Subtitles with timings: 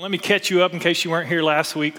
[0.00, 1.94] Let me catch you up in case you weren't here last week.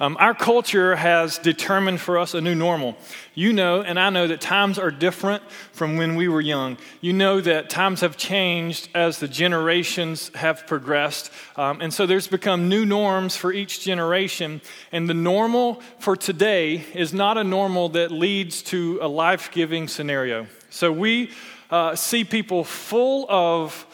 [0.00, 2.96] Um, our culture has determined for us a new normal.
[3.36, 6.78] You know, and I know that times are different from when we were young.
[7.00, 11.30] You know that times have changed as the generations have progressed.
[11.54, 14.60] Um, and so there's become new norms for each generation.
[14.90, 19.86] And the normal for today is not a normal that leads to a life giving
[19.86, 20.48] scenario.
[20.70, 21.30] So we
[21.70, 23.86] uh, see people full of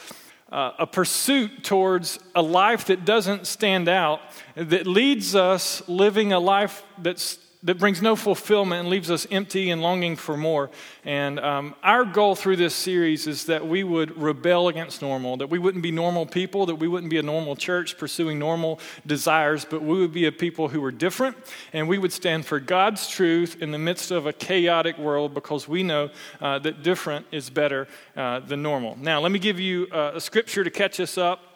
[0.52, 4.20] uh, a pursuit towards a life that doesn't stand out,
[4.56, 9.70] that leads us living a life that's that brings no fulfillment and leaves us empty
[9.70, 10.70] and longing for more.
[11.04, 15.50] And um, our goal through this series is that we would rebel against normal, that
[15.50, 19.66] we wouldn't be normal people, that we wouldn't be a normal church pursuing normal desires,
[19.68, 21.36] but we would be a people who were different
[21.74, 25.68] and we would stand for God's truth in the midst of a chaotic world because
[25.68, 26.08] we know
[26.40, 28.96] uh, that different is better uh, than normal.
[28.96, 31.49] Now, let me give you uh, a scripture to catch us up.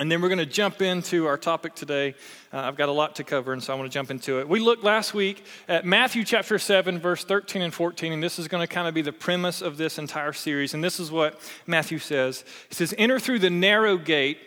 [0.00, 2.14] And then we're going to jump into our topic today.
[2.52, 4.48] Uh, I've got a lot to cover, and so I want to jump into it.
[4.48, 8.46] We looked last week at Matthew chapter 7, verse 13 and 14, and this is
[8.46, 10.72] going to kind of be the premise of this entire series.
[10.72, 14.38] And this is what Matthew says He says, Enter through the narrow gate,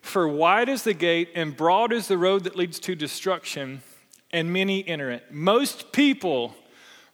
[0.00, 3.82] for wide is the gate, and broad is the road that leads to destruction,
[4.32, 5.32] and many enter it.
[5.32, 6.56] Most people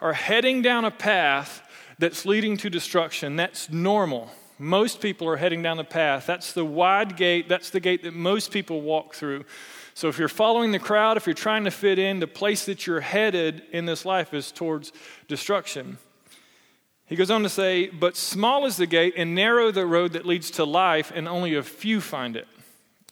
[0.01, 1.63] are heading down a path
[1.99, 3.37] that's leading to destruction.
[3.37, 4.31] That's normal.
[4.59, 6.27] Most people are heading down the path.
[6.27, 9.45] That's the wide gate, that's the gate that most people walk through.
[9.95, 12.87] So if you're following the crowd, if you're trying to fit in, the place that
[12.87, 14.93] you're headed in this life is towards
[15.29, 15.99] destruction.
[17.07, 20.25] He goes on to say, But small is the gate and narrow the road that
[20.25, 22.49] leads to life, and only a few find it.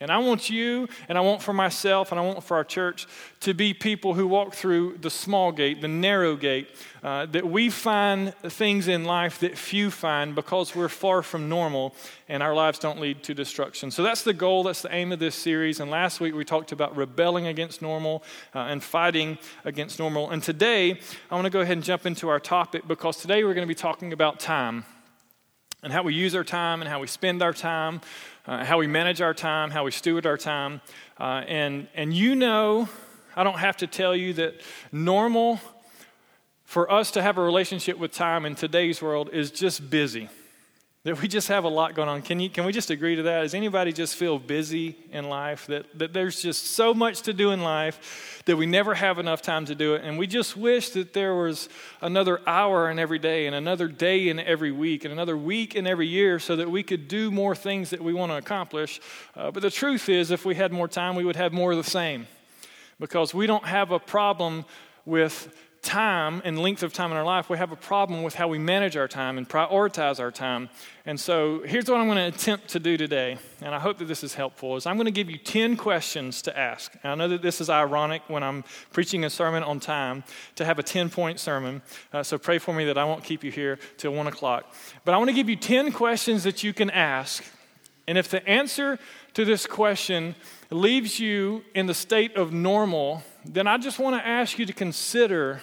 [0.02, 3.06] And I want you, and I want for myself, and I want for our church
[3.40, 6.70] to be people who walk through the small gate, the narrow gate,
[7.02, 11.94] uh, that we find things in life that few find because we're far from normal
[12.30, 13.90] and our lives don't lead to destruction.
[13.90, 15.80] So that's the goal, that's the aim of this series.
[15.80, 18.22] And last week we talked about rebelling against normal
[18.54, 20.30] uh, and fighting against normal.
[20.30, 20.98] And today
[21.30, 23.74] I want to go ahead and jump into our topic because today we're going to
[23.74, 24.86] be talking about time
[25.82, 28.00] and how we use our time and how we spend our time
[28.50, 30.80] uh, how we manage our time, how we steward our time.
[31.20, 32.88] Uh, and, and you know,
[33.36, 35.60] I don't have to tell you that normal
[36.64, 40.28] for us to have a relationship with time in today's world is just busy.
[41.04, 42.20] That we just have a lot going on.
[42.20, 43.40] Can, you, can we just agree to that?
[43.40, 45.66] Does anybody just feel busy in life?
[45.68, 49.40] That, that there's just so much to do in life that we never have enough
[49.40, 50.04] time to do it.
[50.04, 51.70] And we just wish that there was
[52.02, 55.86] another hour in every day, and another day in every week, and another week in
[55.86, 59.00] every year so that we could do more things that we want to accomplish.
[59.34, 61.78] Uh, but the truth is, if we had more time, we would have more of
[61.78, 62.26] the same.
[62.98, 64.66] Because we don't have a problem
[65.06, 65.48] with
[65.82, 68.58] time and length of time in our life, we have a problem with how we
[68.58, 70.68] manage our time and prioritize our time.
[71.06, 74.04] And so here's what I'm going to attempt to do today, and I hope that
[74.04, 76.92] this is helpful, is I'm going to give you 10 questions to ask.
[77.02, 80.22] And I know that this is ironic when I'm preaching a sermon on time
[80.56, 81.80] to have a 10-point sermon,
[82.12, 84.74] uh, so pray for me that I won't keep you here till 1 o'clock.
[85.04, 87.42] But I want to give you 10 questions that you can ask,
[88.06, 88.98] and if the answer
[89.34, 90.34] to this question
[90.70, 94.72] leaves you in the state of normal, then I just want to ask you to
[94.72, 95.62] consider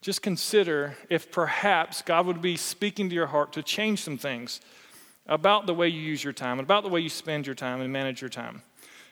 [0.00, 4.60] just consider if perhaps God would be speaking to your heart to change some things
[5.26, 7.80] about the way you use your time and about the way you spend your time
[7.80, 8.62] and manage your time.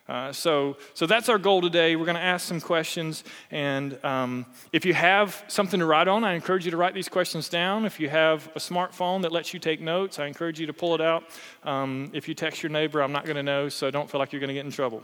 [0.08, 1.94] Uh, so, so that's our goal today.
[1.94, 3.24] We're going to ask some questions.
[3.50, 7.10] And um, if you have something to write on, I encourage you to write these
[7.10, 7.84] questions down.
[7.84, 10.94] If you have a smartphone that lets you take notes, I encourage you to pull
[10.94, 11.24] it out.
[11.62, 14.32] Um, if you text your neighbor, I'm not going to know, so don't feel like
[14.32, 15.02] you're going to get in trouble.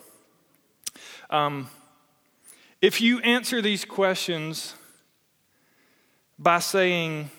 [1.28, 1.68] Um,
[2.80, 4.74] if you answer these questions
[6.38, 7.30] by saying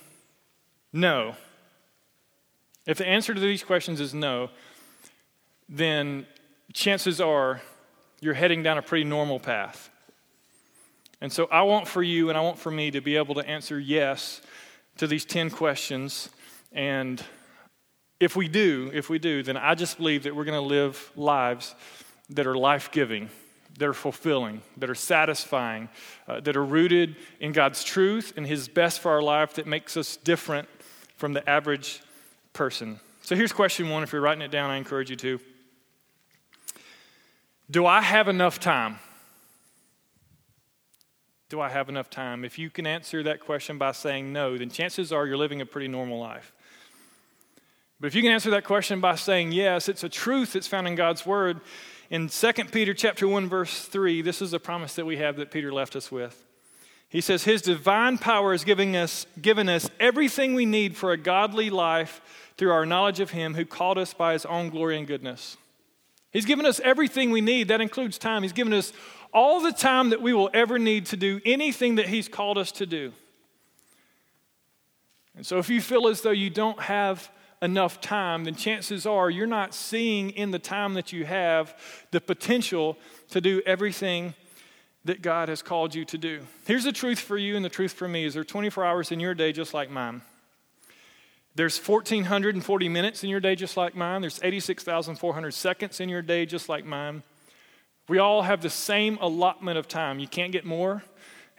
[0.94, 1.36] no.
[2.86, 4.50] If the answer to these questions is no,
[5.68, 6.26] then
[6.74, 7.62] chances are
[8.22, 9.90] you're heading down a pretty normal path.
[11.22, 13.48] And so I want for you and I want for me to be able to
[13.48, 14.42] answer yes
[14.98, 16.30] to these 10 questions.
[16.72, 17.24] And
[18.20, 21.12] if we do, if we do, then I just believe that we're going to live
[21.16, 21.76] lives
[22.30, 23.30] that are life giving
[23.78, 25.90] that are fulfilling, that are satisfying,
[26.28, 29.98] uh, that are rooted in God's truth and His best for our life that makes
[29.98, 30.68] us different
[31.18, 32.02] from the average
[32.54, 33.00] person.
[33.22, 34.04] So here's question one.
[34.04, 35.40] If you're writing it down, I encourage you to.
[37.70, 39.00] Do I have enough time?
[41.50, 42.46] Do I have enough time?
[42.46, 45.66] If you can answer that question by saying no, then chances are you're living a
[45.66, 46.54] pretty normal life.
[48.00, 50.88] But if you can answer that question by saying yes, it's a truth that's found
[50.88, 51.62] in God's Word
[52.10, 55.52] in 2 Peter chapter 1 verse 3, this is a promise that we have that
[55.52, 56.44] Peter left us with.
[57.10, 61.18] He says his divine power is giving us given us everything we need for a
[61.18, 62.22] godly life
[62.58, 65.58] through our knowledge of him who called us by his own glory and goodness.
[66.32, 67.70] He's given us everything we need.
[67.70, 68.44] That includes time.
[68.44, 68.92] He's given us
[69.34, 72.72] all the time that we will ever need to do anything that He's called us
[72.74, 73.14] to do.
[75.36, 77.30] And so if you feel as though you don't have
[77.62, 81.76] enough time, then chances are you're not seeing in the time that you have
[82.12, 82.98] the potential
[83.30, 84.34] to do everything
[85.06, 86.42] that God has called you to do.
[86.66, 89.12] Here's the truth for you and the truth for me is there are 24 hours
[89.12, 90.22] in your day just like mine.
[91.56, 94.22] There's 1,440 minutes in your day just like mine.
[94.22, 97.24] There's 86,400 seconds in your day just like mine.
[98.10, 100.20] We all have the same allotment of time.
[100.20, 101.04] You can't get more,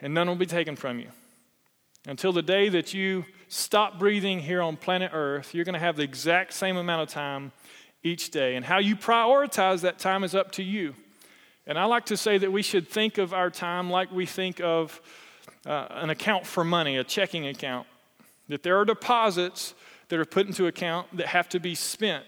[0.00, 1.08] and none will be taken from you.
[2.06, 5.96] Until the day that you stop breathing here on planet Earth, you're going to have
[5.96, 7.52] the exact same amount of time
[8.02, 8.56] each day.
[8.56, 10.94] And how you prioritize that time is up to you.
[11.66, 14.60] And I like to say that we should think of our time like we think
[14.60, 15.00] of
[15.66, 17.86] uh, an account for money, a checking account.
[18.48, 19.74] That there are deposits
[20.08, 22.24] that are put into account that have to be spent.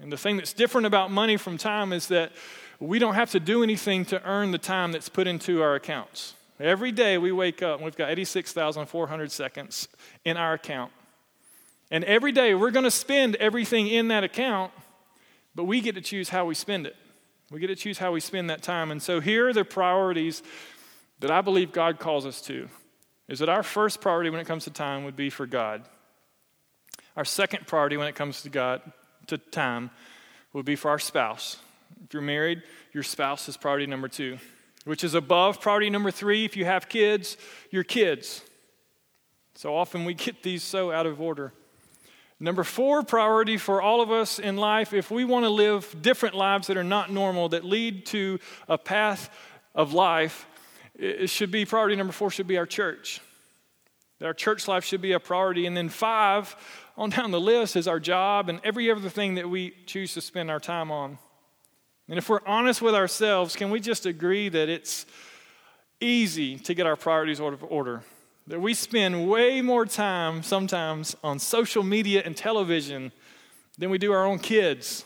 [0.00, 2.32] And the thing that's different about money from time is that
[2.80, 6.34] we don't have to do anything to earn the time that's put into our accounts.
[6.60, 9.88] Every day we wake up and we've got 86,400 seconds
[10.24, 10.92] in our account.
[11.90, 14.72] And every day we're going to spend everything in that account,
[15.54, 16.96] but we get to choose how we spend it.
[17.50, 18.90] We get to choose how we spend that time.
[18.90, 20.42] And so here are the priorities
[21.20, 22.68] that I believe God calls us to.
[23.28, 25.84] Is that our first priority when it comes to time would be for God.
[27.16, 28.80] Our second priority when it comes to God
[29.26, 29.90] to time
[30.52, 31.58] would be for our spouse.
[32.04, 32.62] If you're married,
[32.92, 34.38] your spouse is priority number 2,
[34.88, 37.36] which is above priority number 3 if you have kids,
[37.70, 38.42] your kids.
[39.54, 41.52] So often we get these so out of order.
[42.40, 46.36] Number four priority for all of us in life, if we want to live different
[46.36, 49.28] lives that are not normal, that lead to a path
[49.74, 50.46] of life,
[50.94, 53.20] it should be priority number four, should be our church.
[54.22, 55.66] Our church life should be a priority.
[55.66, 56.56] And then five,
[56.96, 60.22] on down the list, is our job and every other thing that we choose to
[60.22, 61.18] spend our time on.
[62.08, 65.06] And if we're honest with ourselves, can we just agree that it's
[66.00, 68.02] easy to get our priorities out of order?
[68.48, 73.12] that we spend way more time sometimes on social media and television
[73.76, 75.04] than we do our own kids,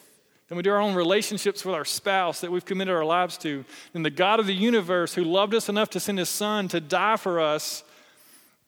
[0.48, 3.64] than we do our own relationships with our spouse that we've committed our lives to,
[3.92, 6.80] than the God of the universe who loved us enough to send his son to
[6.80, 7.82] die for us.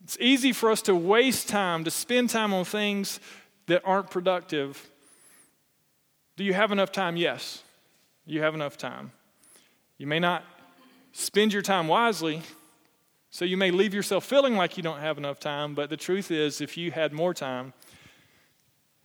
[0.02, 3.20] It's easy for us to waste time, to spend time on things
[3.66, 4.90] that aren't productive.
[6.36, 7.16] Do you have enough time?
[7.16, 7.62] Yes,
[8.26, 9.12] you have enough time.
[9.98, 10.44] You may not
[11.12, 12.42] spend your time wisely.
[13.30, 16.30] So you may leave yourself feeling like you don't have enough time, but the truth
[16.30, 17.72] is, if you had more time,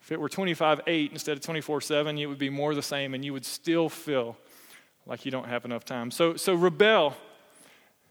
[0.01, 3.13] if it were 25 8 instead of 24 7, it would be more the same,
[3.13, 4.37] and you would still feel
[5.05, 6.11] like you don't have enough time.
[6.11, 7.15] So, so rebel.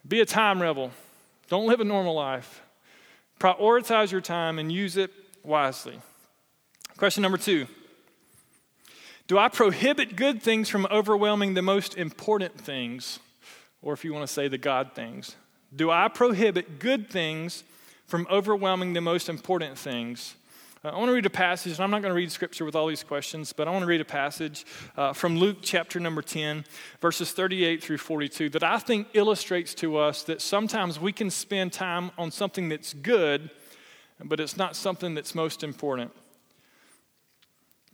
[0.06, 0.90] Be a time rebel.
[1.48, 2.62] Don't live a normal life.
[3.38, 5.12] Prioritize your time and use it
[5.44, 6.00] wisely.
[6.96, 7.66] Question number two
[9.28, 13.18] Do I prohibit good things from overwhelming the most important things?
[13.82, 15.36] Or if you want to say the God things.
[15.76, 17.62] Do I prohibit good things
[18.06, 20.34] from overwhelming the most important things?
[20.82, 22.74] Uh, I want to read a passage, and I'm not going to read scripture with
[22.74, 24.64] all these questions, but I want to read a passage
[24.96, 26.64] uh, from Luke chapter number 10,
[27.02, 31.74] verses 38 through 42, that I think illustrates to us that sometimes we can spend
[31.74, 33.50] time on something that's good,
[34.24, 36.12] but it's not something that's most important.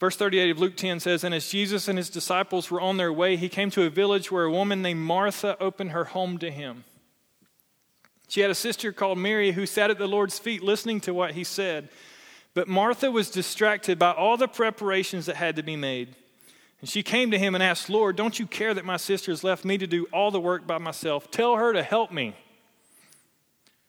[0.04, 3.10] Verse 38 of Luke 10 says, And as Jesus and his disciples were on their
[3.10, 6.50] way, he came to a village where a woman named Martha opened her home to
[6.50, 6.84] him.
[8.28, 11.30] She had a sister called Mary who sat at the Lord's feet listening to what
[11.30, 11.88] he said.
[12.52, 16.14] But Martha was distracted by all the preparations that had to be made.
[16.82, 19.42] And she came to him and asked, Lord, don't you care that my sister has
[19.42, 21.30] left me to do all the work by myself?
[21.30, 22.36] Tell her to help me.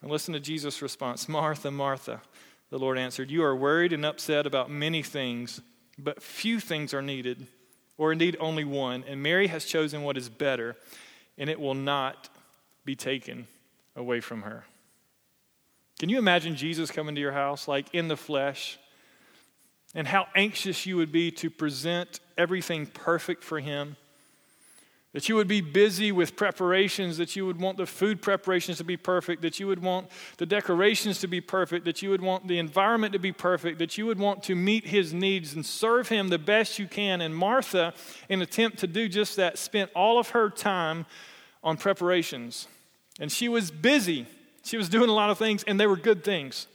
[0.01, 2.21] And listen to Jesus' response Martha, Martha,
[2.69, 5.59] the Lord answered, You are worried and upset about many things,
[5.97, 7.47] but few things are needed,
[7.97, 9.03] or indeed only one.
[9.07, 10.75] And Mary has chosen what is better,
[11.37, 12.29] and it will not
[12.83, 13.47] be taken
[13.95, 14.65] away from her.
[15.99, 18.77] Can you imagine Jesus coming to your house, like in the flesh,
[19.93, 23.95] and how anxious you would be to present everything perfect for him?
[25.15, 28.83] That you would be busy with preparations, that you would want the food preparations to
[28.83, 32.49] be perfect, that you would want the decorations to be perfect, that you would want
[32.49, 36.09] the environment to be perfect, that you would want to meet his needs and serve
[36.09, 37.21] him the best you can.
[37.21, 37.93] And Martha,
[38.27, 41.05] in attempt to do just that, spent all of her time
[41.63, 42.67] on preparations.
[43.17, 44.25] And she was busy.
[44.65, 46.67] She was doing a lot of things, and they were good things.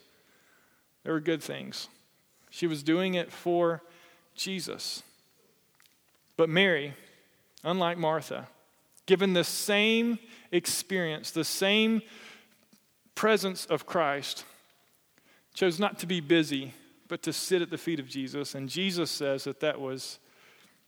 [1.05, 1.89] They were good things.
[2.49, 3.83] She was doing it for
[4.35, 5.03] Jesus.
[6.39, 6.95] But Mary,
[7.65, 8.49] unlike Martha,
[9.07, 10.19] given the same
[10.53, 12.03] experience, the same
[13.15, 14.45] presence of Christ,
[15.55, 16.75] chose not to be busy,
[17.09, 18.55] but to sit at the feet of Jesus.
[18.55, 20.19] And Jesus says that that was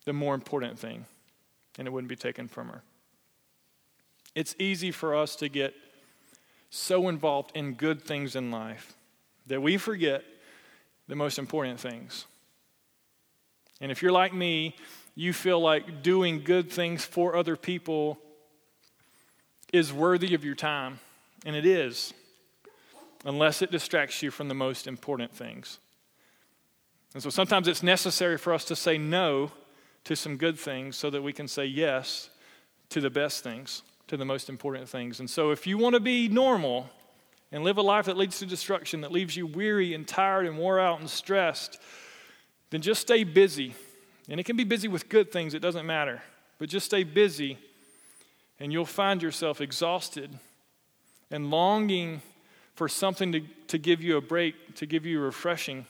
[0.05, 1.05] the more important thing.
[1.79, 2.83] and it wouldn't be taken from her.
[4.35, 5.75] It's easy for us to get
[6.71, 8.95] so involved in good things in life
[9.47, 10.25] that we forget
[11.09, 12.27] the most important things.
[13.81, 14.77] And if you're like me,
[15.15, 18.19] you feel like doing good things for other people
[19.73, 20.99] is worthy of your time,
[21.45, 22.13] and it is,
[23.25, 25.79] unless it distracts you from the most important things.
[27.15, 29.51] And so sometimes it's necessary for us to say no
[30.05, 32.31] to some good things so that we can say yes
[32.89, 35.21] to the best things, to the most important things.
[35.21, 36.89] And so if you want to be normal
[37.51, 40.59] and live a life that leads to destruction, that leaves you weary and tired and
[40.59, 41.79] wore out and stressed,
[42.71, 43.75] then just stay busy.
[44.29, 46.23] And it can be busy with good things, it doesn't matter.
[46.59, 47.59] But just stay busy,
[48.61, 50.39] and you'll find yourself exhausted
[51.31, 52.23] and longing
[52.75, 55.87] for something to, to give you a break, to give you refreshing.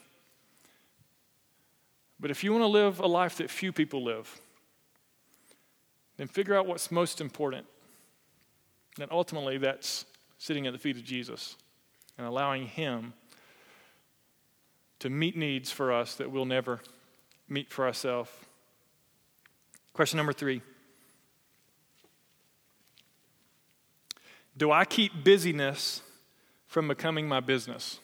[2.18, 4.40] But if you want to live a life that few people live,
[6.16, 7.66] then figure out what's most important.
[9.00, 10.04] And ultimately, that's
[10.38, 11.56] sitting at the feet of Jesus
[12.18, 13.12] and allowing Him
[15.00, 16.80] to meet needs for us that we'll never
[17.48, 18.30] meet for ourselves.
[19.92, 20.62] Question number three
[24.56, 26.02] Do I keep busyness
[26.66, 28.00] from becoming my business?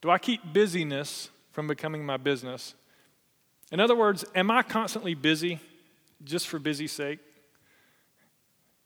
[0.00, 2.76] Do I keep busyness from becoming my business.
[3.72, 5.58] In other words, am I constantly busy
[6.22, 7.18] just for busy sake?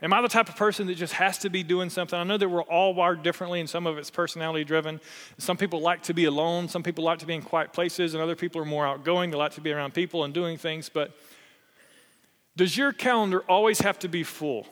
[0.03, 2.19] Am I the type of person that just has to be doing something?
[2.19, 5.01] I know that we're all wired differently, and some of it's personality driven.
[5.39, 8.23] Some people like to be alone, some people like to be in quiet places, and
[8.23, 9.31] other people are more outgoing.
[9.31, 10.89] They like to be around people and doing things.
[10.89, 11.17] But
[12.57, 14.67] does your calendar always have to be full?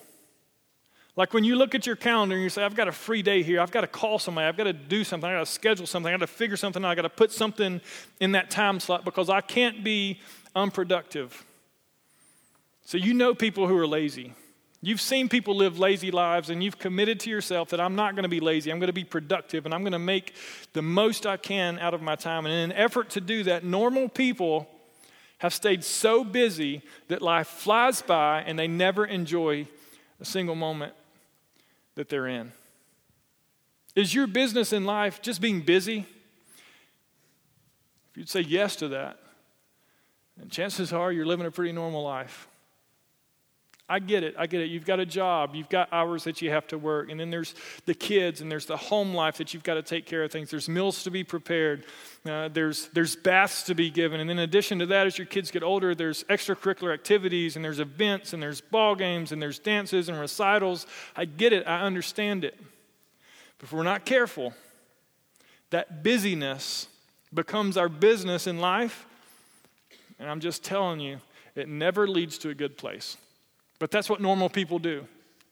[1.14, 3.44] Like when you look at your calendar and you say, I've got a free day
[3.44, 5.86] here, I've got to call somebody, I've got to do something, I've got to schedule
[5.86, 7.80] something, I've got to figure something out, I've got to put something
[8.18, 10.18] in that time slot because I can't be
[10.56, 11.44] unproductive.
[12.84, 14.34] So you know people who are lazy.
[14.82, 18.22] You've seen people live lazy lives and you've committed to yourself that I'm not going
[18.22, 18.70] to be lazy.
[18.70, 20.34] I'm going to be productive and I'm going to make
[20.72, 22.46] the most I can out of my time.
[22.46, 24.68] And in an effort to do that, normal people
[25.38, 29.66] have stayed so busy that life flies by and they never enjoy
[30.18, 30.94] a single moment
[31.94, 32.52] that they're in.
[33.94, 36.06] Is your business in life just being busy?
[38.10, 39.18] If you'd say yes to that,
[40.36, 42.48] then chances are you're living a pretty normal life.
[43.90, 44.36] I get it.
[44.38, 44.70] I get it.
[44.70, 47.56] You've got a job, you've got hours that you have to work, and then there's
[47.86, 50.48] the kids, and there's the home life that you've got to take care of things.
[50.48, 51.84] There's meals to be prepared,
[52.24, 54.20] uh, there's, there's baths to be given.
[54.20, 57.80] And in addition to that, as your kids get older, there's extracurricular activities, and there's
[57.80, 60.86] events, and there's ball games, and there's dances and recitals.
[61.16, 61.66] I get it.
[61.66, 62.56] I understand it.
[63.58, 64.54] But if we're not careful,
[65.70, 66.86] that busyness
[67.34, 69.04] becomes our business in life.
[70.20, 71.18] And I'm just telling you,
[71.56, 73.16] it never leads to a good place.
[73.80, 75.08] But that's what normal people do.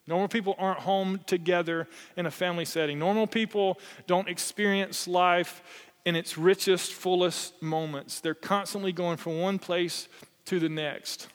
[0.07, 2.99] Normal people aren't home together in a family setting.
[2.99, 5.63] Normal people don't experience life
[6.05, 8.21] in its richest, fullest moments.
[8.21, 10.09] They're constantly going from one place
[10.45, 11.29] to the next.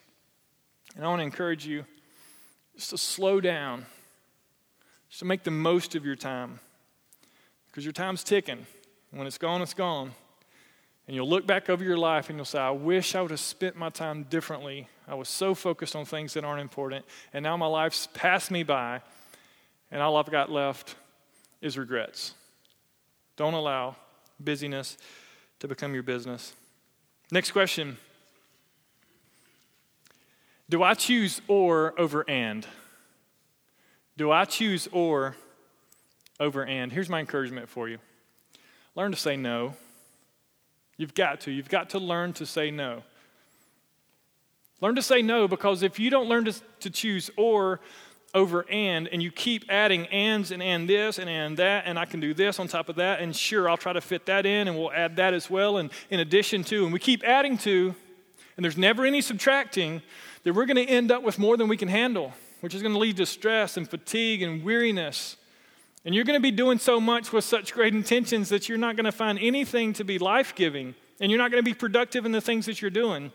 [0.96, 1.86] And I want to encourage you
[2.76, 3.86] just to slow down,
[5.10, 6.60] just to make the most of your time.
[7.68, 8.66] Because your time's ticking.
[9.12, 10.12] When it's gone, it's gone.
[11.08, 13.40] And you'll look back over your life and you'll say, I wish I would have
[13.40, 14.88] spent my time differently.
[15.08, 17.06] I was so focused on things that aren't important.
[17.34, 19.02] And now my life's passed me by,
[19.92, 20.96] and all I've got left
[21.62, 22.34] is regrets.
[23.36, 23.96] Don't allow
[24.40, 24.98] busyness
[25.60, 26.54] to become your business.
[27.32, 27.98] Next question
[30.70, 32.66] Do I choose or over and?
[34.16, 35.36] Do I choose or
[36.40, 36.92] over and?
[36.92, 37.98] Here's my encouragement for you
[38.96, 39.74] learn to say no.
[40.98, 41.52] You've got to.
[41.52, 43.04] You've got to learn to say no.
[44.84, 47.80] Learn to say no because if you don't learn to, to choose or
[48.34, 52.04] over and, and you keep adding ands and and this and and that, and I
[52.04, 54.68] can do this on top of that, and sure, I'll try to fit that in,
[54.68, 57.96] and we'll add that as well, and in addition to, and we keep adding to,
[58.58, 60.02] and there's never any subtracting,
[60.44, 62.94] then we're going to end up with more than we can handle, which is going
[62.94, 65.38] to lead to stress and fatigue and weariness.
[66.04, 68.98] And you're going to be doing so much with such great intentions that you're not
[68.98, 72.26] going to find anything to be life giving, and you're not going to be productive
[72.26, 73.32] in the things that you're doing.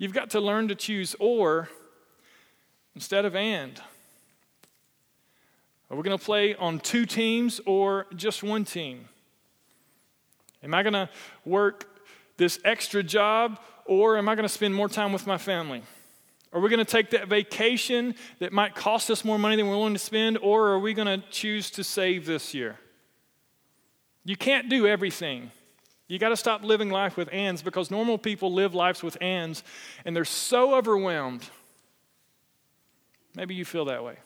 [0.00, 1.68] You've got to learn to choose or
[2.94, 3.78] instead of and.
[5.90, 9.10] Are we going to play on two teams or just one team?
[10.62, 11.10] Am I going to
[11.44, 12.02] work
[12.38, 15.82] this extra job or am I going to spend more time with my family?
[16.54, 19.76] Are we going to take that vacation that might cost us more money than we're
[19.76, 22.78] willing to spend, or are we going to choose to save this year?
[24.24, 25.50] You can't do everything.
[26.10, 29.62] You got to stop living life with ands because normal people live lives with ands
[30.04, 31.48] and they're so overwhelmed.
[33.36, 34.16] Maybe you feel that way.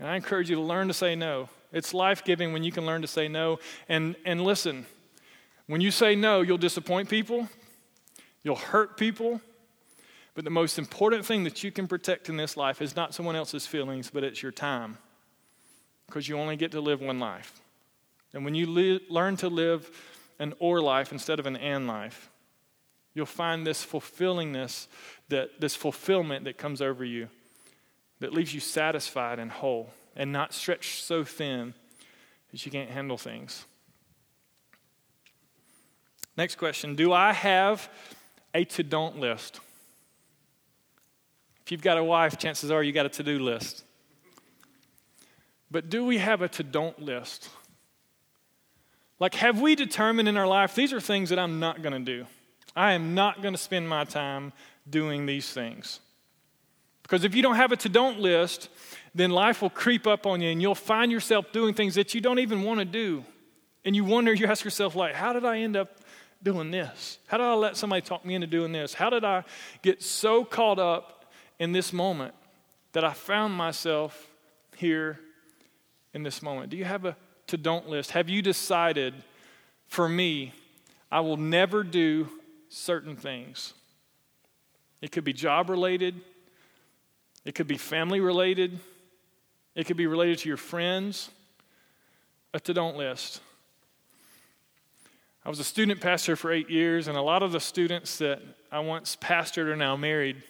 [0.00, 1.48] And I encourage you to learn to say no.
[1.72, 3.60] It's life giving when you can learn to say no.
[3.88, 4.84] And, and listen,
[5.68, 7.48] when you say no, you'll disappoint people,
[8.42, 9.40] you'll hurt people.
[10.34, 13.36] But the most important thing that you can protect in this life is not someone
[13.36, 14.98] else's feelings, but it's your time.
[16.06, 17.60] Because you only get to live one life.
[18.34, 19.88] And when you li- learn to live
[20.42, 22.28] an or life instead of an and life,
[23.14, 24.88] you'll find this fulfillingness,
[25.28, 27.28] that, this fulfillment that comes over you
[28.18, 31.74] that leaves you satisfied and whole and not stretched so thin
[32.50, 33.64] that you can't handle things.
[36.36, 37.88] Next question Do I have
[38.52, 39.60] a to don't list?
[41.64, 43.84] If you've got a wife, chances are you got a to do list.
[45.70, 47.48] But do we have a to don't list?
[49.22, 52.00] Like, have we determined in our life, these are things that I'm not going to
[52.00, 52.26] do?
[52.74, 54.52] I am not going to spend my time
[54.90, 56.00] doing these things.
[57.04, 58.68] Because if you don't have a to don't list,
[59.14, 62.20] then life will creep up on you and you'll find yourself doing things that you
[62.20, 63.24] don't even want to do.
[63.84, 65.98] And you wonder, you ask yourself, like, how did I end up
[66.42, 67.18] doing this?
[67.28, 68.92] How did I let somebody talk me into doing this?
[68.92, 69.44] How did I
[69.82, 72.34] get so caught up in this moment
[72.90, 74.26] that I found myself
[74.76, 75.20] here
[76.12, 76.70] in this moment?
[76.70, 77.16] Do you have a
[77.52, 78.12] to don't list?
[78.12, 79.12] Have you decided,
[79.86, 80.54] for me,
[81.10, 82.26] I will never do
[82.70, 83.74] certain things?
[85.02, 86.14] It could be job related,
[87.44, 88.80] it could be family related,
[89.74, 91.28] it could be related to your friends.
[92.54, 93.42] A to don't list.
[95.44, 98.40] I was a student pastor for eight years, and a lot of the students that
[98.70, 100.42] I once pastored are now married.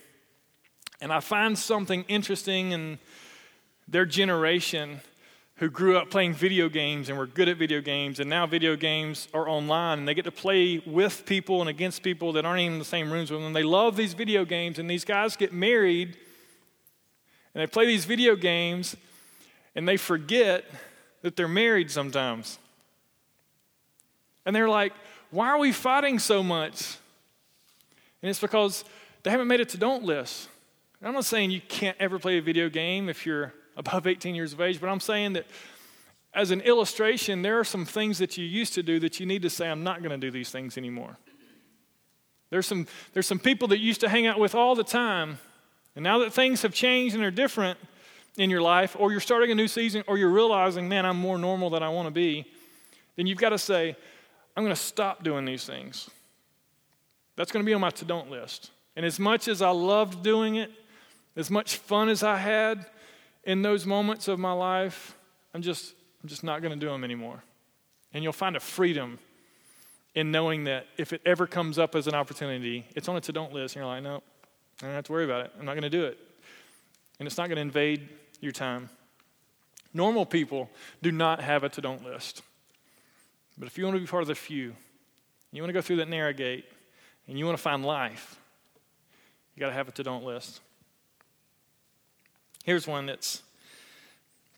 [1.00, 2.98] And I find something interesting in
[3.88, 5.00] their generation
[5.62, 8.74] who grew up playing video games and were good at video games, and now video
[8.74, 12.58] games are online and they get to play with people and against people that aren't
[12.58, 13.52] even in the same rooms with them.
[13.52, 16.16] They love these video games, and these guys get married
[17.54, 18.96] and they play these video games
[19.76, 20.64] and they forget
[21.20, 22.58] that they're married sometimes.
[24.44, 24.94] And they're like,
[25.30, 26.96] why are we fighting so much?
[28.20, 28.84] And it's because
[29.22, 30.48] they haven't made it to don't list.
[31.00, 34.52] I'm not saying you can't ever play a video game if you're above 18 years
[34.52, 35.46] of age, but I'm saying that
[36.34, 39.42] as an illustration, there are some things that you used to do that you need
[39.42, 41.18] to say, I'm not going to do these things anymore.
[42.50, 45.38] There's some, there's some people that you used to hang out with all the time
[45.94, 47.78] and now that things have changed and are different
[48.36, 51.36] in your life, or you're starting a new season, or you're realizing, man, I'm more
[51.36, 52.46] normal than I want to be,
[53.16, 53.94] then you've got to say,
[54.56, 56.08] I'm going to stop doing these things.
[57.36, 58.70] That's going to be on my to don't list.
[58.96, 60.70] And as much as I loved doing it,
[61.36, 62.86] as much fun as I had
[63.44, 65.16] in those moments of my life,
[65.54, 67.42] I'm just, I'm just not going to do them anymore.
[68.14, 69.18] And you'll find a freedom
[70.14, 73.32] in knowing that if it ever comes up as an opportunity, it's on a to
[73.32, 74.22] don't list, and you're like, no,
[74.80, 75.52] I don't have to worry about it.
[75.58, 76.18] I'm not going to do it.
[77.18, 78.08] And it's not going to invade
[78.40, 78.90] your time.
[79.94, 80.70] Normal people
[81.02, 82.42] do not have a to don't list.
[83.56, 84.74] But if you want to be part of the few,
[85.52, 86.64] you want to go through that narrow gate,
[87.28, 88.38] and you want to find life,
[89.54, 90.60] you got to have a to don't list.
[92.64, 93.42] Here's one that's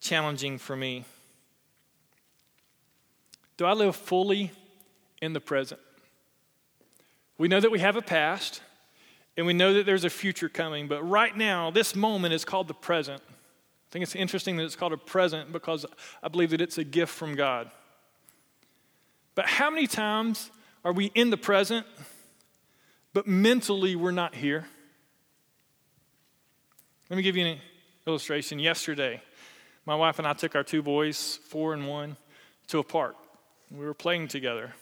[0.01, 1.05] challenging for me
[3.57, 4.53] Do I live fully
[5.23, 5.81] in the present?
[7.38, 8.61] We know that we have a past.
[9.37, 12.69] And we know that there's a future coming, but right now, this moment is called
[12.69, 13.21] the present.
[13.27, 15.85] I think it's interesting that it's called a present because
[16.23, 17.71] I believe that it's a gift from God.
[19.35, 20.51] But how many times
[20.85, 21.87] are we in the present,
[23.12, 24.67] but mentally we're not here?
[27.11, 27.59] Let me give you an
[28.07, 28.59] illustration.
[28.59, 29.21] Yesterday,
[29.87, 32.17] my wife and I took our two boys, four and one,
[32.69, 33.17] to a park.
[33.71, 34.75] We were playing together.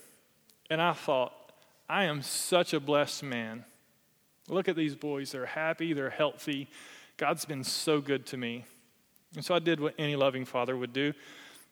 [0.71, 1.33] And I thought,
[1.89, 3.65] I am such a blessed man
[4.49, 5.33] Look at these boys.
[5.33, 6.69] They're happy, they're healthy.
[7.17, 8.65] God's been so good to me.
[9.35, 11.13] And so I did what any loving father would do.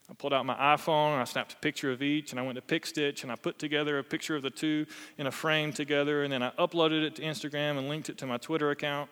[0.09, 2.63] I pulled out my iPhone I snapped a picture of each and I went to
[2.63, 4.87] PicStitch and I put together a picture of the two
[5.19, 8.27] in a frame together and then I uploaded it to Instagram and linked it to
[8.27, 9.09] my Twitter account.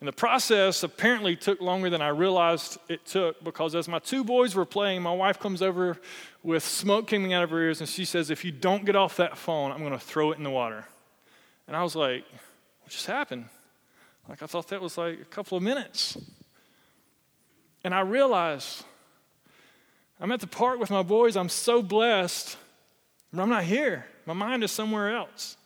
[0.00, 4.24] And the process apparently took longer than I realized it took because as my two
[4.24, 5.98] boys were playing, my wife comes over
[6.42, 9.18] with smoke coming out of her ears and she says, If you don't get off
[9.18, 10.86] that phone, I'm going to throw it in the water.
[11.70, 12.24] And I was like,
[12.80, 13.44] what just happened?
[14.28, 16.18] Like, I thought that was like a couple of minutes.
[17.84, 18.84] And I realized
[20.20, 21.36] I'm at the park with my boys.
[21.36, 22.56] I'm so blessed,
[23.32, 24.06] but I'm not here.
[24.26, 25.56] My mind is somewhere else.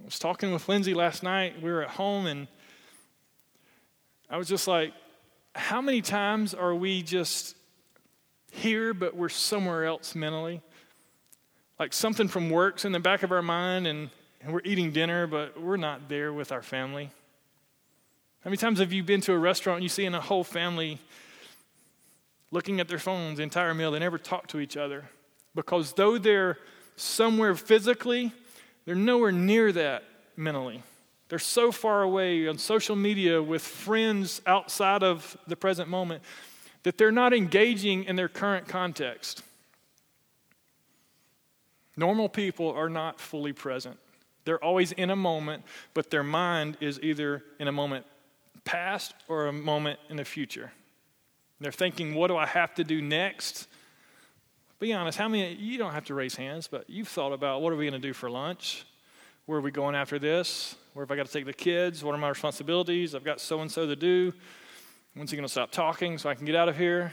[0.00, 1.62] I was talking with Lindsay last night.
[1.62, 2.46] We were at home, and
[4.30, 4.92] I was just like,
[5.56, 7.56] how many times are we just
[8.52, 10.62] here, but we're somewhere else mentally?
[11.80, 14.08] Like something from work's in the back of our mind and,
[14.40, 17.10] and we're eating dinner, but we're not there with our family.
[18.44, 20.44] How many times have you been to a restaurant and you see in a whole
[20.44, 20.98] family
[22.52, 23.90] looking at their phones the entire meal?
[23.90, 25.10] They never talk to each other
[25.56, 26.56] because though they're
[26.94, 28.32] somewhere physically,
[28.84, 30.04] they're nowhere near that
[30.36, 30.84] mentally.
[31.30, 36.24] They're so far away on social media with friends outside of the present moment
[36.82, 39.44] that they're not engaging in their current context.
[41.96, 43.96] Normal people are not fully present.
[44.44, 45.62] They're always in a moment,
[45.94, 48.06] but their mind is either in a moment
[48.64, 50.72] past or a moment in the future.
[51.60, 53.68] They're thinking, what do I have to do next?
[54.80, 57.72] Be honest, how many, you don't have to raise hands, but you've thought about what
[57.72, 58.84] are we going to do for lunch?
[59.50, 60.76] Where are we going after this?
[60.92, 62.04] Where have I got to take the kids?
[62.04, 63.16] What are my responsibilities?
[63.16, 64.32] I've got so and so to do.
[65.14, 67.12] When's he going to stop talking so I can get out of here?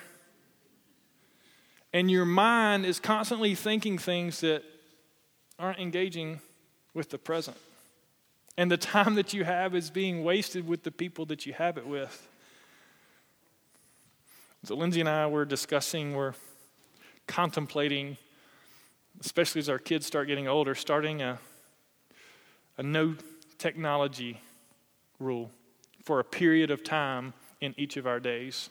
[1.94, 4.62] And your mind is constantly thinking things that
[5.58, 6.40] aren't engaging
[6.94, 7.58] with the present.
[8.56, 11.76] And the time that you have is being wasted with the people that you have
[11.76, 12.30] it with.
[14.64, 16.36] So, Lindsay and I were discussing, we're
[17.26, 18.16] contemplating,
[19.22, 21.40] especially as our kids start getting older, starting a,
[22.78, 23.16] a no
[23.58, 24.40] technology
[25.20, 25.52] rule
[26.04, 28.70] for a period of time in each of our days.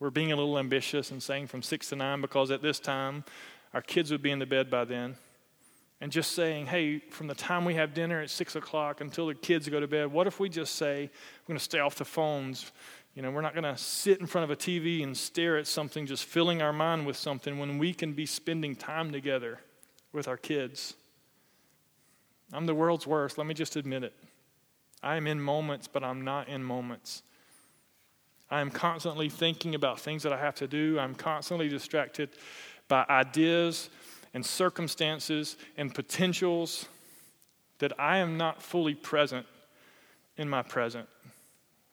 [0.00, 3.24] We're being a little ambitious and saying from six to nine because at this time
[3.72, 5.16] our kids would be in the bed by then.
[6.00, 9.36] And just saying, hey, from the time we have dinner at six o'clock until the
[9.36, 11.02] kids go to bed, what if we just say
[11.42, 12.72] we're going to stay off the phones
[13.14, 15.66] you know, we're not going to sit in front of a TV and stare at
[15.66, 19.60] something, just filling our mind with something when we can be spending time together
[20.12, 20.94] with our kids.
[22.52, 23.38] I'm the world's worst.
[23.38, 24.14] Let me just admit it.
[25.02, 27.22] I am in moments, but I'm not in moments.
[28.50, 30.98] I am constantly thinking about things that I have to do.
[30.98, 32.30] I'm constantly distracted
[32.86, 33.88] by ideas
[34.34, 36.86] and circumstances and potentials
[37.78, 39.46] that I am not fully present
[40.36, 41.08] in my present.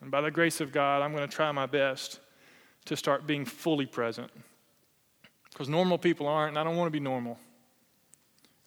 [0.02, 2.20] And by the grace of God, I'm going to try my best
[2.86, 4.30] to start being fully present.
[5.52, 7.38] Because normal people aren't, and I don't want to be normal.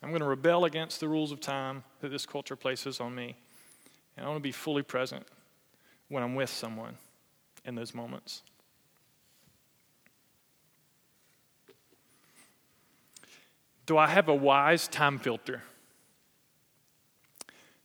[0.03, 3.37] I'm going to rebel against the rules of time that this culture places on me.
[4.17, 5.27] And I want to be fully present
[6.09, 6.97] when I'm with someone
[7.65, 8.43] in those moments.
[13.87, 15.63] Do I have a wise time filter?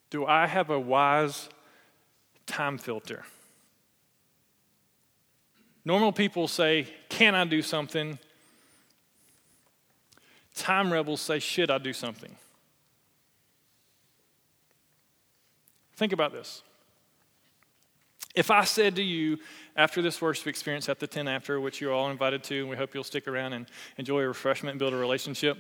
[0.09, 1.49] Do I have a wise
[2.45, 3.23] time filter?
[5.85, 8.19] Normal people say, Can I do something?
[10.57, 12.35] Time rebels say, Should I do something?
[15.95, 16.61] Think about this.
[18.35, 19.39] If I said to you
[19.75, 22.75] after this worship experience at the 10 after, which you're all invited to, and we
[22.75, 23.65] hope you'll stick around and
[23.97, 25.57] enjoy a refreshment and build a relationship.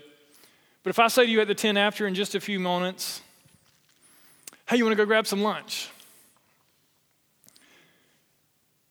[0.83, 3.21] But if I say to you at the 10 after in just a few moments,
[4.69, 5.89] hey, you want to go grab some lunch?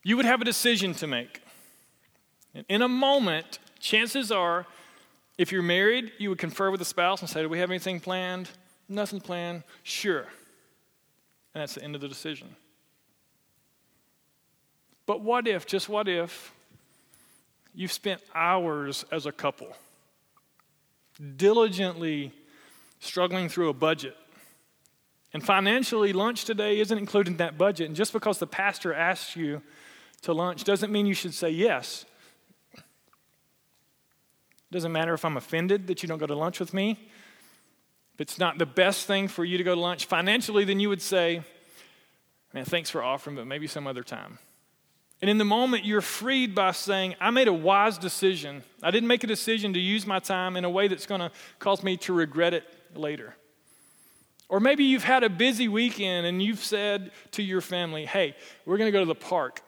[0.07, 1.43] you would have a decision to make.
[2.55, 4.65] And In a moment, chances are,
[5.39, 8.01] if you're married, you would confer with the spouse and say, Do we have anything
[8.01, 8.49] planned?
[8.89, 9.65] Nothing planned.
[9.83, 10.27] Sure.
[11.55, 12.55] And that's the end of the decision.
[15.07, 16.53] But what if, just what if,
[17.75, 19.69] you've spent hours as a couple
[21.37, 22.33] diligently
[23.01, 24.17] struggling through a budget?
[25.33, 27.89] And financially, lunch today isn't included in that budget.
[27.89, 29.61] And just because the pastor asks you
[30.23, 32.07] to lunch doesn't mean you should say yes.
[34.77, 36.99] Doesn't matter if I'm offended that you don't go to lunch with me.
[38.13, 40.91] If it's not the best thing for you to go to lunch financially, then you
[40.91, 41.41] would say,
[42.53, 44.39] Man, thanks for offering, but maybe some other time.
[45.23, 48.65] And in the moment, you're freed by saying, I made a wise decision.
[48.83, 51.33] I didn't make a decision to use my time in a way that's going to
[51.59, 53.35] cause me to regret it later.
[54.51, 58.37] Or maybe you've had a busy weekend and you've said to your family, Hey,
[58.67, 59.63] we're going to go to the park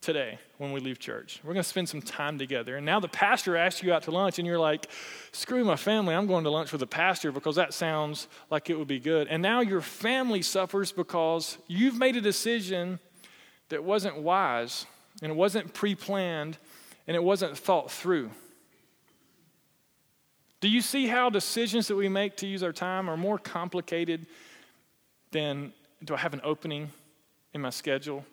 [0.00, 1.40] today when we leave church.
[1.42, 2.76] We're going to spend some time together.
[2.76, 4.88] And now the pastor asks you out to lunch, and you're like,
[5.32, 8.78] screw my family, I'm going to lunch with the pastor because that sounds like it
[8.78, 9.28] would be good.
[9.28, 13.00] And now your family suffers because you've made a decision
[13.68, 14.86] that wasn't wise,
[15.22, 16.56] and it wasn't pre planned,
[17.06, 18.30] and it wasn't thought through.
[20.60, 24.26] Do you see how decisions that we make to use our time are more complicated
[25.30, 25.72] than
[26.04, 26.90] do I have an opening
[27.52, 28.24] in my schedule?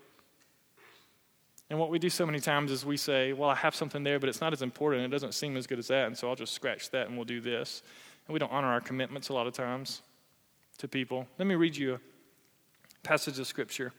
[1.70, 4.20] And what we do so many times is we say, well, I have something there,
[4.20, 5.04] but it's not as important.
[5.04, 6.08] It doesn't seem as good as that.
[6.08, 7.82] And so I'll just scratch that and we'll do this.
[8.28, 10.02] And we don't honor our commitments a lot of times
[10.78, 11.28] to people.
[11.40, 12.00] Let me read you a
[13.08, 13.94] passage of scripture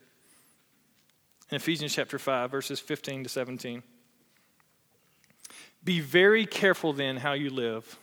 [1.50, 3.82] in Ephesians chapter 5, verses 15 to 17.
[5.84, 7.98] Be very careful then how you live,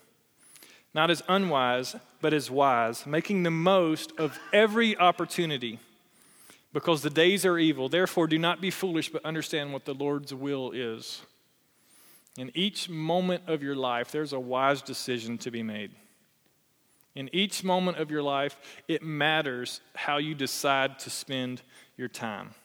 [0.93, 5.80] not as unwise, but as wise, making the most of every opportunity,
[6.73, 7.88] because the days are evil.
[7.88, 11.21] Therefore, do not be foolish, but understand what the Lord's will is.
[12.36, 15.91] In each moment of your life, there's a wise decision to be made.
[17.15, 18.57] In each moment of your life,
[18.88, 21.62] it matters how you decide to spend
[21.95, 22.55] your time.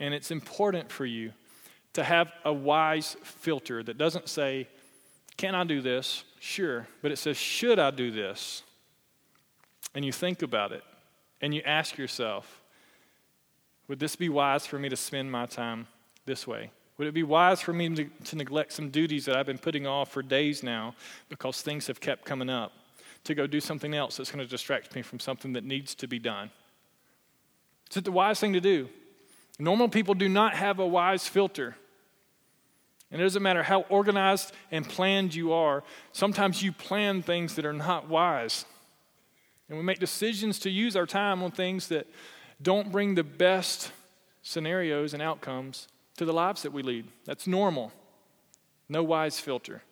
[0.00, 1.32] And it's important for you
[1.92, 4.66] to have a wise filter that doesn't say,
[5.36, 6.24] Can I do this?
[6.40, 6.88] Sure.
[7.00, 8.64] But it says, Should I do this?
[9.94, 10.82] And you think about it
[11.40, 12.62] and you ask yourself,
[13.88, 15.86] Would this be wise for me to spend my time
[16.26, 16.70] this way?
[16.98, 19.86] Would it be wise for me to, to, neglect some duties that I've been putting
[19.86, 20.94] off for days now
[21.30, 22.72] because things have kept coming up?
[23.24, 26.06] To go do something else that's going to distract me from something that needs to
[26.06, 26.50] be done?
[27.90, 28.88] Is it the wise thing to do?
[29.58, 31.74] Normal people do not have a wise filter.
[33.10, 37.64] And it doesn't matter how organized and planned you are, sometimes you plan things that
[37.64, 38.64] are not wise.
[39.70, 42.08] And we make decisions to use our time on things that
[42.60, 43.92] don't bring the best
[44.42, 47.06] scenarios and outcomes to the lives that we lead.
[47.24, 47.92] That's normal.
[48.88, 49.82] No wise filter.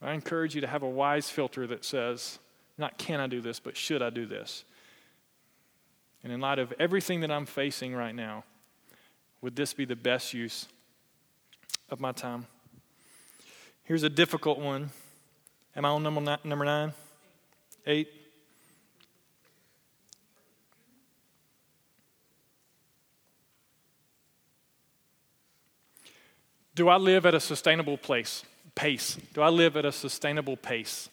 [0.00, 2.38] I encourage you to have a wise filter that says,
[2.78, 4.64] not can I do this, but should I do this?
[6.22, 8.44] And in light of everything that I'm facing right now,
[9.40, 10.68] would this be the best use
[11.90, 12.46] of my time?
[13.82, 14.90] Here's a difficult one.
[15.74, 16.38] Am I on number nine?
[16.44, 16.92] Number nine?
[17.86, 18.08] Eight?
[26.74, 28.42] Do I live at a sustainable place?
[28.74, 29.16] Pace.
[29.32, 31.08] Do I live at a sustainable pace?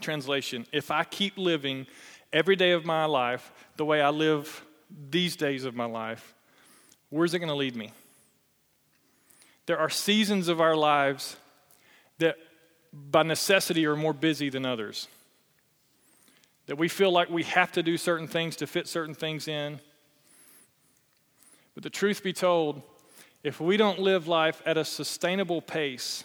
[0.00, 1.86] Translation If I keep living
[2.32, 4.64] every day of my life the way I live
[5.10, 6.34] these days of my life,
[7.10, 7.92] where's it going to lead me?
[9.66, 11.36] There are seasons of our lives
[12.94, 15.08] by necessity, are more busy than others.
[16.66, 19.80] That we feel like we have to do certain things to fit certain things in.
[21.74, 22.82] But the truth be told,
[23.42, 26.24] if we don't live life at a sustainable pace,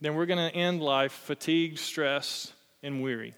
[0.00, 3.34] then we're going to end life fatigued, stressed, and weary.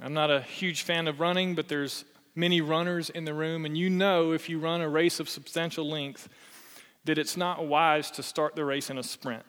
[0.00, 2.04] I'm not a huge fan of running, but there's
[2.34, 5.86] many runners in the room, and you know if you run a race of substantial
[5.86, 6.28] length
[7.04, 9.44] that it's not wise to start the race in a sprint.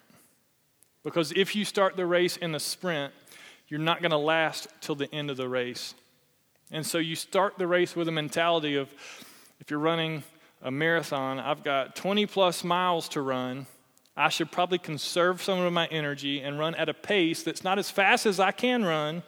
[1.04, 3.14] Because if you start the race in a sprint,
[3.68, 5.96] you're not going to last till the end of the race.
[6.72, 8.94] And so you start the race with a mentality of
[9.60, 10.24] if you're running
[10.62, 13.66] a marathon, I've got 20 plus miles to run.
[14.16, 17.80] I should probably conserve some of my energy and run at a pace that's not
[17.80, 19.24] as fast as I can run,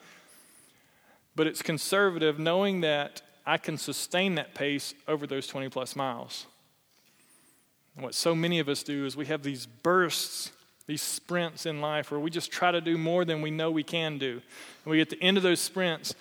[1.36, 6.46] but it's conservative, knowing that I can sustain that pace over those 20 plus miles.
[7.96, 10.52] What so many of us do is we have these bursts,
[10.88, 13.84] these sprints in life where we just try to do more than we know we
[13.84, 14.34] can do.
[14.34, 16.14] And we get to the end of those sprints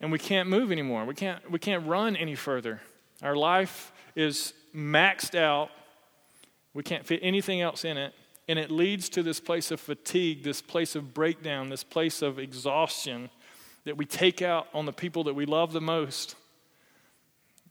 [0.00, 1.04] and we can't move anymore.
[1.04, 2.80] We can't, we can't run any further.
[3.22, 5.70] Our life is maxed out.
[6.74, 8.12] We can't fit anything else in it.
[8.48, 12.38] And it leads to this place of fatigue, this place of breakdown, this place of
[12.38, 13.30] exhaustion
[13.84, 16.34] that we take out on the people that we love the most.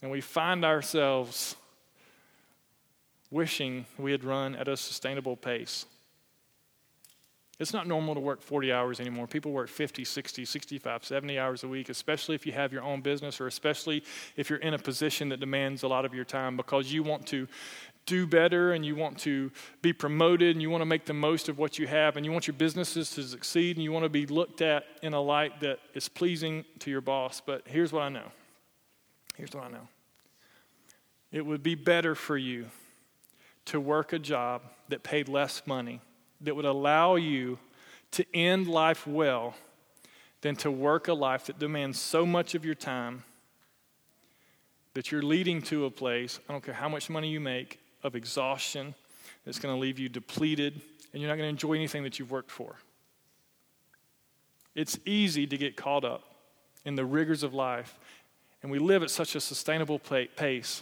[0.02, 1.56] And we find ourselves
[3.30, 5.86] wishing we had run at a sustainable pace.
[7.62, 9.28] It's not normal to work 40 hours anymore.
[9.28, 13.02] People work 50, 60, 65, 70 hours a week, especially if you have your own
[13.02, 14.04] business or especially
[14.36, 17.28] if you're in a position that demands a lot of your time because you want
[17.28, 17.48] to
[18.08, 19.52] do better and you want to
[19.84, 22.32] be promoted and you want to make the most of what you have and you
[22.32, 25.60] want your businesses to succeed and you want to be looked at in a light
[25.60, 27.44] that is pleasing to your boss.
[27.46, 28.32] But here's what I know.
[29.36, 29.88] Here's what I know.
[31.32, 32.66] It would be better for you
[33.66, 36.02] to work a job that paid less money,
[36.44, 37.60] that would allow you
[38.12, 39.56] to end life well,
[40.42, 43.24] than to work a life that demands so much of your time
[44.94, 48.16] that you're leading to a place, I don't care how much money you make, of
[48.16, 48.96] exhaustion
[49.46, 50.82] that's going to leave you depleted
[51.14, 52.76] and you're not going to enjoy anything that you've worked for.
[54.76, 56.24] It's easy to get caught up
[56.86, 58.00] in the rigors of life,
[58.64, 60.82] and we live at such a sustainable pace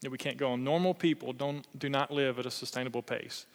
[0.00, 0.64] that we can't go on.
[0.64, 3.46] Normal people don't, do not live at a sustainable pace.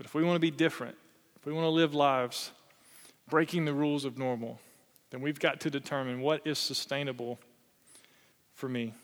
[0.00, 0.96] But if we want to be different,
[1.36, 2.52] if we want to live lives
[3.28, 4.58] breaking the rules of normal,
[5.10, 7.38] then we've got to determine what is sustainable
[8.54, 8.94] for me.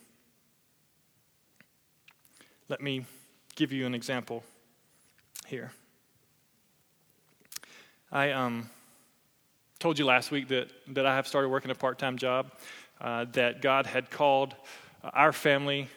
[2.67, 3.05] Let me
[3.55, 4.43] give you an example
[5.45, 5.71] here.
[8.11, 8.67] I um,
[9.77, 12.51] told you last week that, that I have started working a part time job,
[12.99, 14.55] uh, that God had called
[15.03, 15.89] our family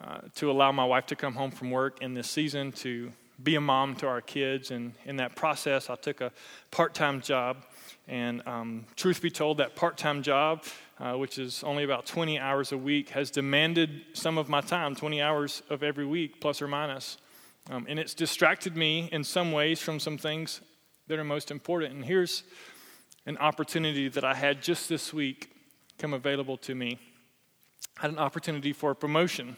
[0.00, 3.10] uh, to allow my wife to come home from work in this season to
[3.42, 4.70] be a mom to our kids.
[4.70, 6.32] And in that process, I took a
[6.70, 7.64] part time job.
[8.08, 10.64] And um, truth be told, that part time job,
[11.00, 14.94] uh, which is only about 20 hours a week, has demanded some of my time
[14.94, 17.18] 20 hours of every week, plus or minus.
[17.68, 20.60] Um, and it's distracted me in some ways from some things
[21.08, 21.94] that are most important.
[21.94, 22.44] And here's
[23.26, 25.50] an opportunity that I had just this week
[25.98, 26.98] come available to me.
[27.98, 29.56] I had an opportunity for a promotion.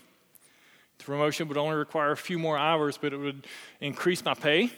[0.98, 3.46] The promotion would only require a few more hours, but it would
[3.80, 4.70] increase my pay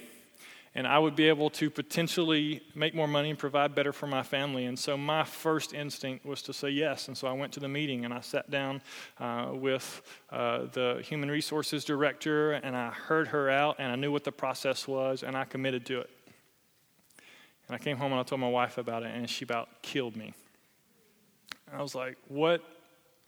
[0.75, 4.23] and I would be able to potentially make more money and provide better for my
[4.23, 4.67] family.
[4.67, 7.09] And so my first instinct was to say yes.
[7.09, 8.81] And so I went to the meeting and I sat down
[9.19, 14.13] uh, with uh, the human resources director and I heard her out and I knew
[14.13, 16.11] what the process was and I committed to it.
[17.67, 20.17] And I came home and I told my wife about it and she about killed
[20.17, 20.35] me.
[21.73, 22.63] I was like, what?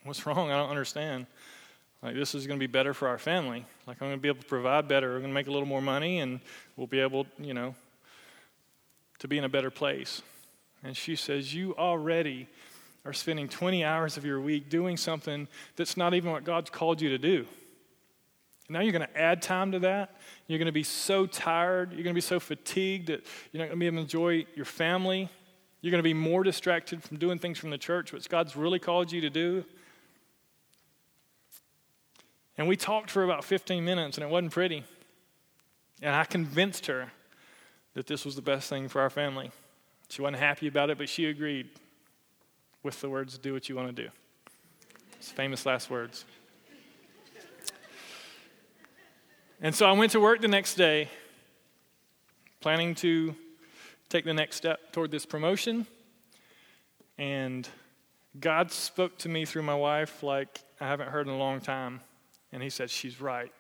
[0.05, 0.51] What's wrong?
[0.51, 1.27] I don't understand.
[2.03, 3.65] Like, this is going to be better for our family.
[3.87, 5.09] Like, I'm going to be able to provide better.
[5.09, 6.41] We're going to make a little more money, and
[6.77, 7.75] we'll be able, you know,
[9.21, 10.21] to be in a better place.
[10.83, 12.49] And she says, You already
[13.05, 17.01] are spending 20 hours of your week doing something that's not even what God's called
[17.01, 17.47] you to do.
[18.69, 20.17] Now you're going to add time to that.
[20.47, 21.91] You're going to be so tired.
[21.93, 24.47] You're going to be so fatigued that you're not going to be able to enjoy
[24.55, 25.29] your family.
[25.81, 28.79] You're going to be more distracted from doing things from the church, which God's really
[28.79, 29.65] called you to do.
[32.59, 34.85] And we talked for about 15 minutes, and it wasn't pretty.
[36.03, 37.13] And I convinced her
[37.95, 39.51] that this was the best thing for our family.
[40.09, 41.71] She wasn't happy about it, but she agreed
[42.83, 44.09] with the words, do what you want to do.
[45.19, 46.25] It's famous last words.
[49.61, 51.09] And so I went to work the next day,
[52.61, 53.35] planning to
[54.09, 55.87] take the next step toward this promotion.
[57.17, 57.69] And
[58.41, 62.01] God spoke to me through my wife like I haven't heard in a long time.
[62.53, 63.53] And he said, She's right.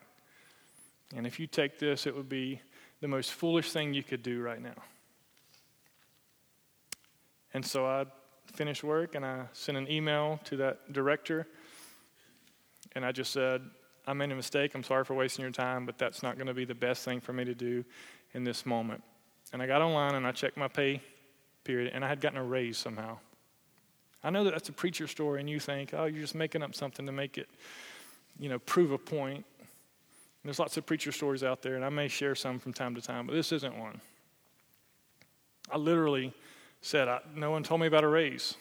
[1.15, 2.61] And if you take this, it would be
[3.01, 4.83] the most foolish thing you could do right now.
[7.53, 8.07] And so I
[8.53, 11.47] finished work and I sent an email to that director.
[12.95, 13.63] And I just said,
[14.07, 14.75] I made a mistake.
[14.75, 17.21] I'm sorry for wasting your time, but that's not going to be the best thing
[17.21, 17.85] for me to do
[18.33, 19.03] in this moment.
[19.53, 21.03] And I got online and I checked my pay
[21.65, 23.19] period, and I had gotten a raise somehow.
[24.25, 26.75] I know that that's a preacher story, and you think, oh, you're just making up
[26.75, 27.49] something to make it
[28.39, 29.45] you know, prove a point.
[30.45, 33.01] There's lots of preacher stories out there, and I may share some from time to
[33.01, 34.01] time, but this isn't one.
[35.71, 36.33] I literally
[36.81, 38.57] said, I, No one told me about a raise.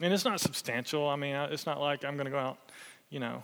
[0.00, 1.08] And it's not substantial.
[1.08, 2.58] I mean, it's not like I'm going to go out,
[3.10, 3.42] you know,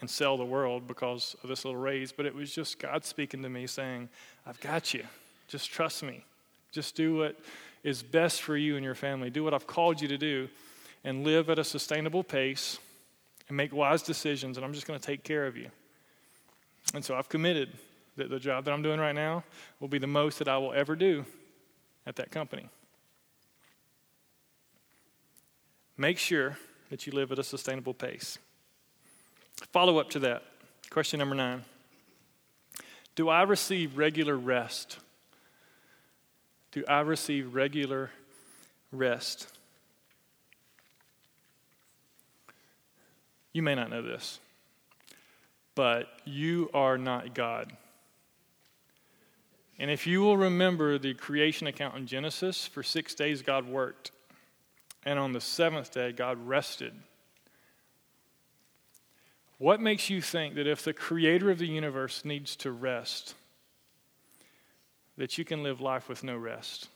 [0.00, 3.42] and sell the world because of this little raise, but it was just God speaking
[3.42, 4.08] to me saying,
[4.46, 5.04] I've got you.
[5.48, 6.24] Just trust me.
[6.72, 7.38] Just do what
[7.82, 9.30] is best for you and your family.
[9.30, 10.48] Do what I've called you to do
[11.04, 12.78] and live at a sustainable pace
[13.50, 15.70] and make wise decisions, and I'm just going to take care of you.
[16.94, 17.70] And so I've committed
[18.16, 19.42] that the job that I'm doing right now
[19.80, 21.24] will be the most that I will ever do
[22.06, 22.68] at that company.
[25.96, 26.58] Make sure
[26.90, 28.38] that you live at a sustainable pace.
[29.72, 30.44] Follow up to that.
[30.88, 31.64] Question number nine
[33.16, 34.98] Do I receive regular rest?
[36.72, 38.10] Do I receive regular
[38.92, 39.48] rest?
[43.52, 44.38] You may not know this,
[45.74, 47.72] but you are not God.
[49.78, 54.12] And if you will remember the creation account in Genesis, for six days God worked,
[55.04, 56.92] and on the seventh day God rested.
[59.58, 63.34] What makes you think that if the creator of the universe needs to rest,
[65.16, 66.88] that you can live life with no rest?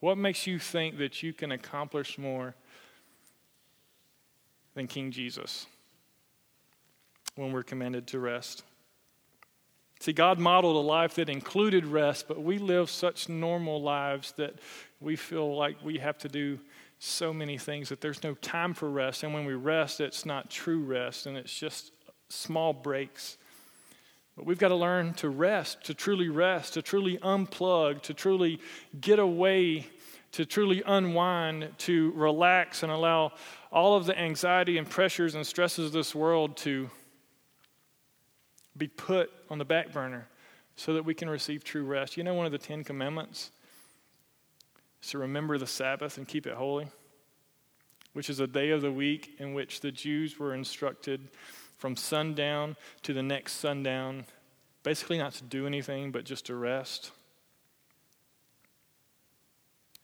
[0.00, 2.54] What makes you think that you can accomplish more
[4.74, 5.66] than King Jesus
[7.36, 8.62] when we're commanded to rest.
[10.00, 14.54] See, God modeled a life that included rest, but we live such normal lives that
[14.98, 16.58] we feel like we have to do
[16.98, 19.22] so many things that there's no time for rest.
[19.22, 21.92] And when we rest, it's not true rest, and it's just
[22.30, 23.36] small breaks.
[24.36, 28.60] But we've got to learn to rest, to truly rest, to truly unplug, to truly
[29.00, 29.86] get away,
[30.32, 33.32] to truly unwind, to relax and allow
[33.72, 36.88] all of the anxiety and pressures and stresses of this world to
[38.76, 40.28] be put on the back burner
[40.76, 42.16] so that we can receive true rest.
[42.16, 43.50] You know, one of the Ten Commandments
[45.02, 46.88] is to remember the Sabbath and keep it holy,
[48.12, 51.28] which is a day of the week in which the Jews were instructed
[51.76, 54.26] from sundown to the next sundown,
[54.82, 57.10] basically not to do anything, but just to rest.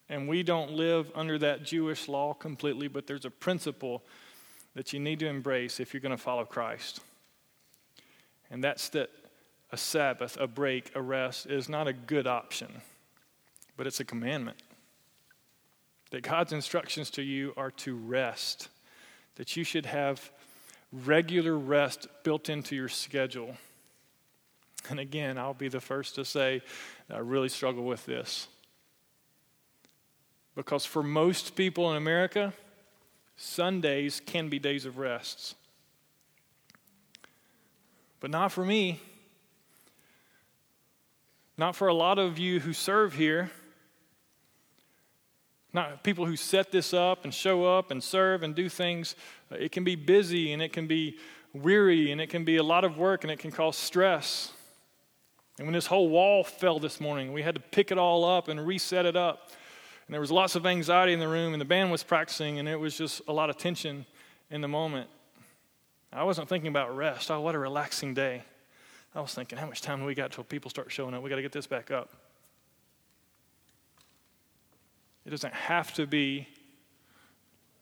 [0.08, 4.02] And we don't live under that Jewish law completely, but there's a principle
[4.74, 7.00] that you need to embrace if you're going to follow Christ.
[8.50, 9.10] And that's that
[9.72, 12.82] a Sabbath, a break, a rest is not a good option,
[13.76, 14.58] but it's a commandment.
[16.10, 18.68] That God's instructions to you are to rest,
[19.34, 20.30] that you should have
[20.92, 23.56] regular rest built into your schedule.
[24.88, 26.62] And again, I'll be the first to say
[27.10, 28.46] I really struggle with this.
[30.56, 32.52] Because for most people in America,
[33.36, 35.54] Sundays can be days of rests.
[38.18, 39.00] But not for me.
[41.58, 43.50] Not for a lot of you who serve here.
[45.74, 49.14] Not people who set this up and show up and serve and do things.
[49.50, 51.18] It can be busy and it can be
[51.52, 54.52] weary and it can be a lot of work and it can cause stress.
[55.58, 58.48] And when this whole wall fell this morning, we had to pick it all up
[58.48, 59.50] and reset it up.
[60.06, 62.68] And there was lots of anxiety in the room, and the band was practicing, and
[62.68, 64.06] it was just a lot of tension
[64.50, 65.08] in the moment.
[66.12, 67.30] I wasn't thinking about rest.
[67.30, 68.42] Oh, what a relaxing day.
[69.14, 71.22] I was thinking, how much time do we got till people start showing up?
[71.22, 72.10] We got to get this back up.
[75.24, 76.46] It doesn't have to be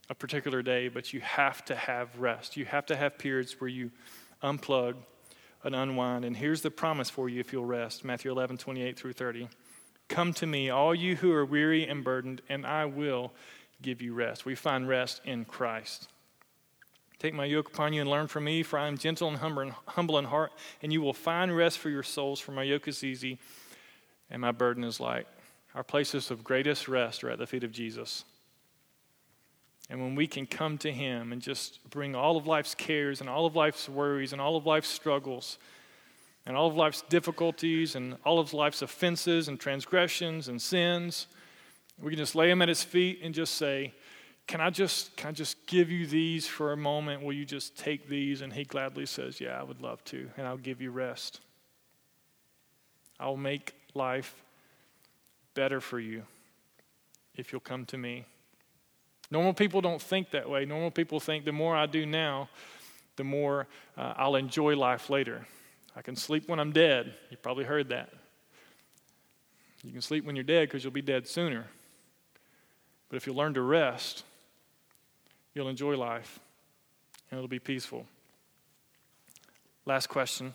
[0.09, 2.57] a particular day, but you have to have rest.
[2.57, 3.91] You have to have periods where you
[4.43, 4.95] unplug
[5.63, 6.25] and unwind.
[6.25, 9.49] And here's the promise for you if you'll rest Matthew 11, 28 through 30.
[10.09, 13.33] Come to me, all you who are weary and burdened, and I will
[13.83, 14.45] give you rest.
[14.45, 16.09] We find rest in Christ.
[17.19, 19.39] Take my yoke upon you and learn from me, for I am gentle and
[19.87, 20.53] humble in heart,
[20.83, 23.39] and you will find rest for your souls, for my yoke is easy
[24.31, 25.27] and my burden is light.
[25.75, 28.25] Our places of greatest rest are at the feet of Jesus.
[29.91, 33.29] And when we can come to Him and just bring all of life's cares and
[33.29, 35.59] all of life's worries and all of life's struggles
[36.47, 41.27] and all of life's difficulties and all of life's offenses and transgressions and sins,
[42.01, 43.95] we can just lay them at His feet and just say,
[44.47, 47.23] can I just can I just give you these for a moment?
[47.23, 48.43] Will you just take these?
[48.43, 51.41] And he gladly says, Yeah, I would love to, and I'll give you rest.
[53.19, 54.43] I'll make life
[55.55, 56.25] better for you
[57.37, 58.27] if you'll come to me.
[59.31, 60.65] Normal people don't think that way.
[60.65, 62.51] Normal people think the more I do now,
[63.17, 63.67] the more
[63.97, 65.47] uh, I'll enjoy life later.
[65.97, 67.15] I can sleep when I'm dead.
[67.31, 68.11] You probably heard that.
[69.83, 71.67] You can sleep when you're dead because you'll be dead sooner.
[73.09, 74.25] But if you learn to rest,
[75.55, 76.41] you'll enjoy life
[77.31, 78.07] and it'll be peaceful.
[79.87, 80.55] Last question.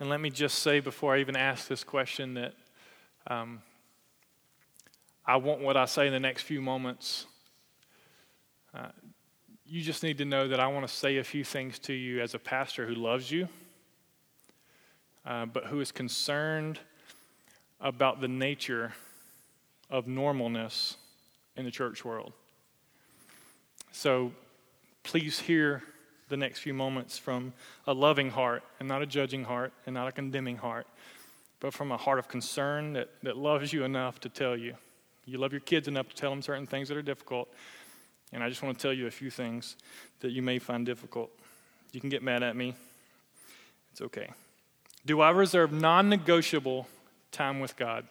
[0.00, 2.54] And let me just say before I even ask this question that
[3.28, 3.62] um,
[5.24, 7.26] I want what I say in the next few moments.
[8.74, 8.88] Uh,
[9.72, 12.20] you just need to know that I want to say a few things to you
[12.20, 13.48] as a pastor who loves you,
[15.24, 16.78] uh, but who is concerned
[17.80, 18.92] about the nature
[19.88, 20.96] of normalness
[21.56, 22.34] in the church world.
[23.92, 24.32] So
[25.04, 25.82] please hear
[26.28, 27.54] the next few moments from
[27.86, 30.86] a loving heart and not a judging heart and not a condemning heart,
[31.60, 34.74] but from a heart of concern that, that loves you enough to tell you.
[35.24, 37.48] You love your kids enough to tell them certain things that are difficult.
[38.32, 39.76] And I just want to tell you a few things
[40.20, 41.30] that you may find difficult.
[41.92, 42.74] You can get mad at me,
[43.92, 44.30] it's okay.
[45.04, 46.86] Do I reserve non negotiable
[47.30, 48.06] time with God?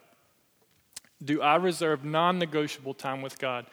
[1.24, 3.66] Do I reserve non negotiable time with God?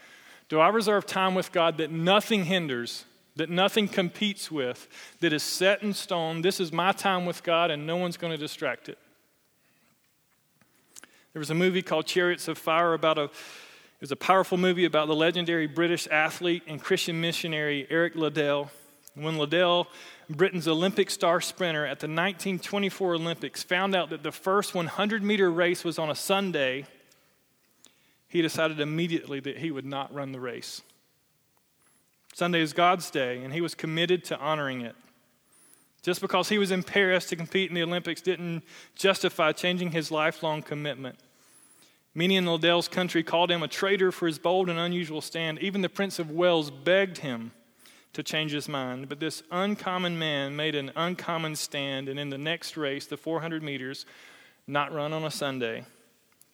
[0.48, 3.04] Do I reserve time with God that nothing hinders,
[3.36, 4.88] that nothing competes with,
[5.20, 6.40] that is set in stone?
[6.40, 8.98] This is my time with God and no one's going to distract it.
[11.32, 13.30] There was a movie called Chariots of Fire about a
[13.98, 18.70] it was a powerful movie about the legendary British athlete and Christian missionary Eric Liddell.
[19.14, 19.88] When Liddell,
[20.30, 25.50] Britain's Olympic star sprinter at the 1924 Olympics, found out that the first 100 meter
[25.50, 26.86] race was on a Sunday,
[28.28, 30.82] he decided immediately that he would not run the race.
[32.32, 34.94] Sunday is God's day, and he was committed to honoring it.
[36.02, 38.62] Just because he was in Paris to compete in the Olympics didn't
[38.94, 41.18] justify changing his lifelong commitment.
[42.14, 45.58] Many in Liddell's country called him a traitor for his bold and unusual stand.
[45.60, 47.52] Even the Prince of Wales begged him
[48.12, 49.08] to change his mind.
[49.08, 53.62] But this uncommon man made an uncommon stand, and in the next race, the 400
[53.62, 54.06] meters,
[54.66, 55.84] not run on a Sunday,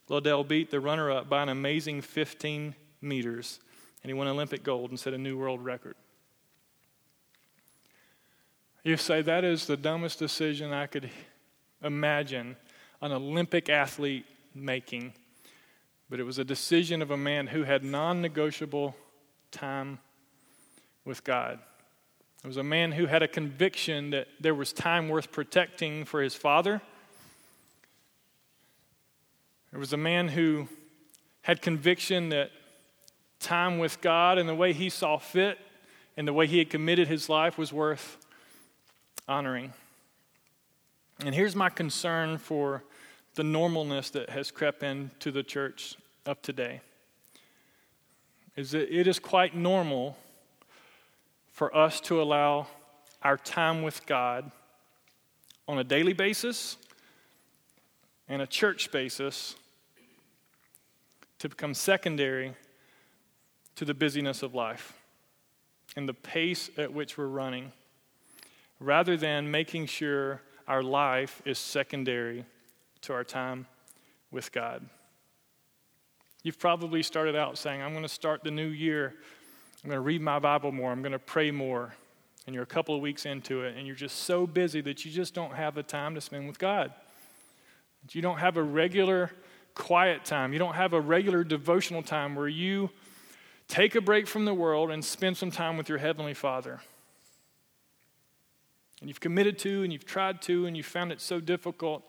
[0.08, 3.60] Liddell beat the runner up by an amazing 15 meters,
[4.02, 5.96] and he won Olympic gold and set a new world record.
[8.82, 11.08] You say that is the dumbest decision I could
[11.82, 12.56] imagine
[13.00, 15.14] an Olympic athlete making,
[16.08, 18.94] but it was a decision of a man who had non negotiable
[19.50, 19.98] time
[21.04, 21.58] with God.
[22.42, 26.20] It was a man who had a conviction that there was time worth protecting for
[26.22, 26.82] his father.
[29.72, 30.68] It was a man who
[31.42, 32.50] had conviction that
[33.40, 35.58] time with God and the way he saw fit
[36.16, 38.18] and the way he had committed his life was worth
[39.26, 39.72] honoring.
[41.24, 42.84] And here's my concern for
[43.34, 46.80] the normalness that has crept into the church of today.
[48.56, 50.16] Is that it is quite normal
[51.50, 52.68] for us to allow
[53.22, 54.50] our time with God
[55.66, 56.76] on a daily basis
[58.28, 59.56] and a church basis
[61.38, 62.54] to become secondary
[63.76, 64.94] to the busyness of life
[65.96, 67.72] and the pace at which we're running,
[68.80, 72.44] rather than making sure our life is secondary
[73.04, 73.66] to our time
[74.30, 74.84] with God.
[76.42, 79.14] You've probably started out saying, I'm going to start the new year.
[79.82, 80.92] I'm going to read my Bible more.
[80.92, 81.94] I'm going to pray more.
[82.46, 85.10] And you're a couple of weeks into it, and you're just so busy that you
[85.10, 86.92] just don't have the time to spend with God.
[88.10, 89.30] You don't have a regular
[89.74, 90.52] quiet time.
[90.52, 92.90] You don't have a regular devotional time where you
[93.66, 96.80] take a break from the world and spend some time with your Heavenly Father.
[99.00, 102.02] And you've committed to, and you've tried to, and you found it so difficult.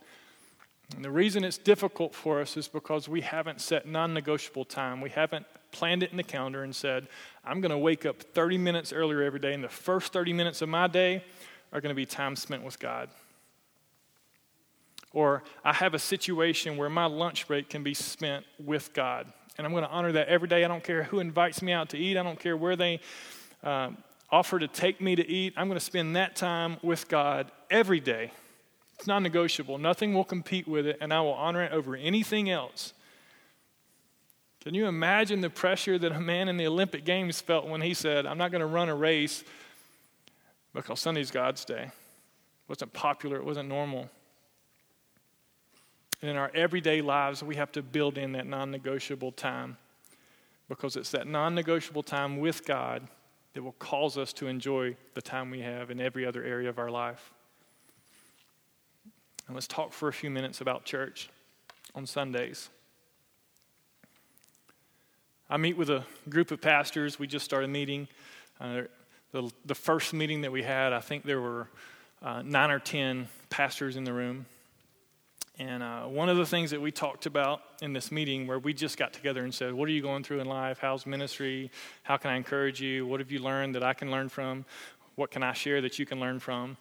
[0.93, 5.01] And the reason it's difficult for us is because we haven't set non negotiable time.
[5.01, 7.07] We haven't planned it in the calendar and said,
[7.43, 10.61] I'm going to wake up 30 minutes earlier every day, and the first 30 minutes
[10.61, 11.23] of my day
[11.73, 13.09] are going to be time spent with God.
[15.11, 19.31] Or I have a situation where my lunch break can be spent with God.
[19.57, 20.65] And I'm going to honor that every day.
[20.65, 22.99] I don't care who invites me out to eat, I don't care where they
[23.63, 23.91] uh,
[24.29, 25.53] offer to take me to eat.
[25.57, 28.31] I'm going to spend that time with God every day.
[28.97, 29.77] It's non negotiable.
[29.77, 32.93] Nothing will compete with it, and I will honor it over anything else.
[34.65, 37.93] Can you imagine the pressure that a man in the Olympic Games felt when he
[37.93, 39.43] said, I'm not going to run a race
[40.73, 41.83] because Sunday's God's day?
[41.83, 44.09] It wasn't popular, it wasn't normal.
[46.21, 49.77] And in our everyday lives, we have to build in that non negotiable time
[50.67, 53.07] because it's that non negotiable time with God
[53.53, 56.79] that will cause us to enjoy the time we have in every other area of
[56.79, 57.34] our life.
[59.47, 61.29] And let's talk for a few minutes about church
[61.93, 62.69] on Sundays.
[65.49, 67.19] I meet with a group of pastors.
[67.19, 68.07] We just started meeting.
[68.59, 68.83] Uh,
[69.31, 71.67] the, the first meeting that we had, I think there were
[72.23, 74.47] uh, nine or ten pastors in the room.
[75.59, 78.73] And uh, one of the things that we talked about in this meeting, where we
[78.73, 80.79] just got together and said, What are you going through in life?
[80.79, 81.71] How's ministry?
[82.03, 83.05] How can I encourage you?
[83.05, 84.65] What have you learned that I can learn from?
[85.15, 86.75] What can I share that you can learn from?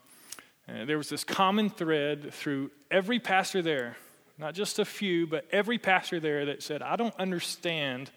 [0.67, 3.97] And there was this common thread through every pastor there,
[4.39, 8.11] not just a few, but every pastor there that said, I don't understand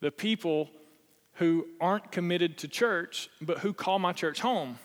[0.00, 0.68] the people
[1.34, 4.78] who aren't committed to church, but who call my church home.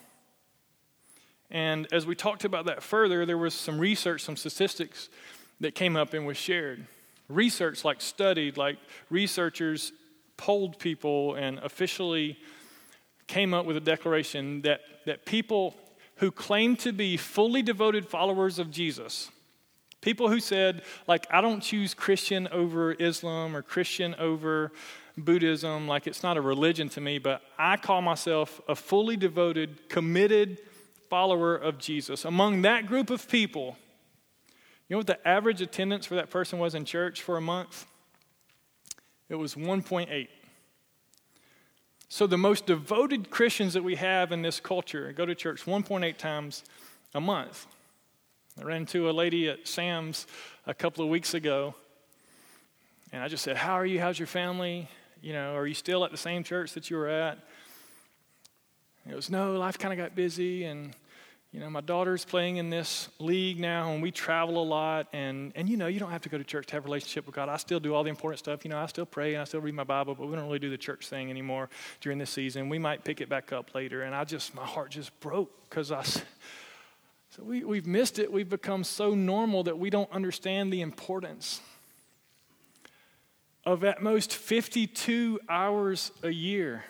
[1.51, 5.09] And as we talked about that further, there was some research, some statistics
[5.59, 6.85] that came up and was shared.
[7.27, 8.77] Research, like studied, like
[9.09, 9.91] researchers
[10.37, 12.37] polled people and officially
[13.27, 15.75] came up with a declaration that, that people
[16.17, 19.31] who claim to be fully devoted followers of Jesus,
[20.01, 24.71] people who said, like, I don't choose Christian over Islam or Christian over
[25.17, 29.89] Buddhism, like it's not a religion to me, but I call myself a fully devoted,
[29.89, 30.59] committed
[31.09, 32.23] follower of Jesus.
[32.23, 33.77] Among that group of people,
[34.87, 37.87] you know what the average attendance for that person was in church for a month?
[39.27, 40.27] It was 1.8.
[42.11, 46.17] So, the most devoted Christians that we have in this culture go to church 1.8
[46.17, 46.63] times
[47.13, 47.67] a month.
[48.59, 50.25] I ran into a lady at Sam's
[50.65, 51.75] a couple of weeks ago,
[53.13, 53.99] and I just said, How are you?
[53.99, 54.89] How's your family?
[55.21, 57.37] You know, are you still at the same church that you were at?
[59.07, 60.95] It was, No, life kind of got busy, and
[61.51, 65.07] you know, my daughter's playing in this league now, and we travel a lot.
[65.13, 67.25] And, and you know, you don't have to go to church to have a relationship
[67.25, 67.49] with God.
[67.49, 68.63] I still do all the important stuff.
[68.63, 70.59] You know, I still pray and I still read my Bible, but we don't really
[70.59, 71.69] do the church thing anymore
[72.01, 72.69] during this season.
[72.69, 74.03] We might pick it back up later.
[74.03, 76.23] And I just, my heart just broke because I, so
[77.39, 78.31] we, we've missed it.
[78.31, 81.61] We've become so normal that we don't understand the importance
[83.65, 86.83] of at most 52 hours a year,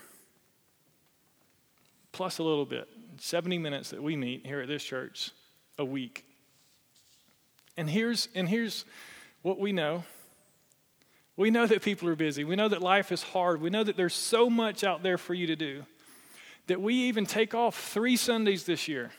[2.12, 2.90] plus a little bit
[3.20, 5.32] 70 minutes that we meet here at this church
[5.78, 6.26] a week.
[7.78, 8.86] And here's, and here's
[9.42, 10.04] what we know
[11.38, 13.96] we know that people are busy, we know that life is hard, we know that
[13.96, 15.86] there's so much out there for you to do
[16.68, 19.10] that we even take off three Sundays this year.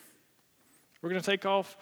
[1.01, 1.78] We're going to take off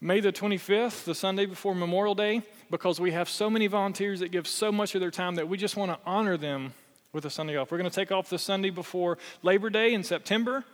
[0.00, 4.32] May the 25th, the Sunday before Memorial Day, because we have so many volunteers that
[4.32, 6.74] give so much of their time that we just want to honor them
[7.12, 7.70] with a Sunday off.
[7.70, 10.64] We're going to take off the Sunday before Labor Day in September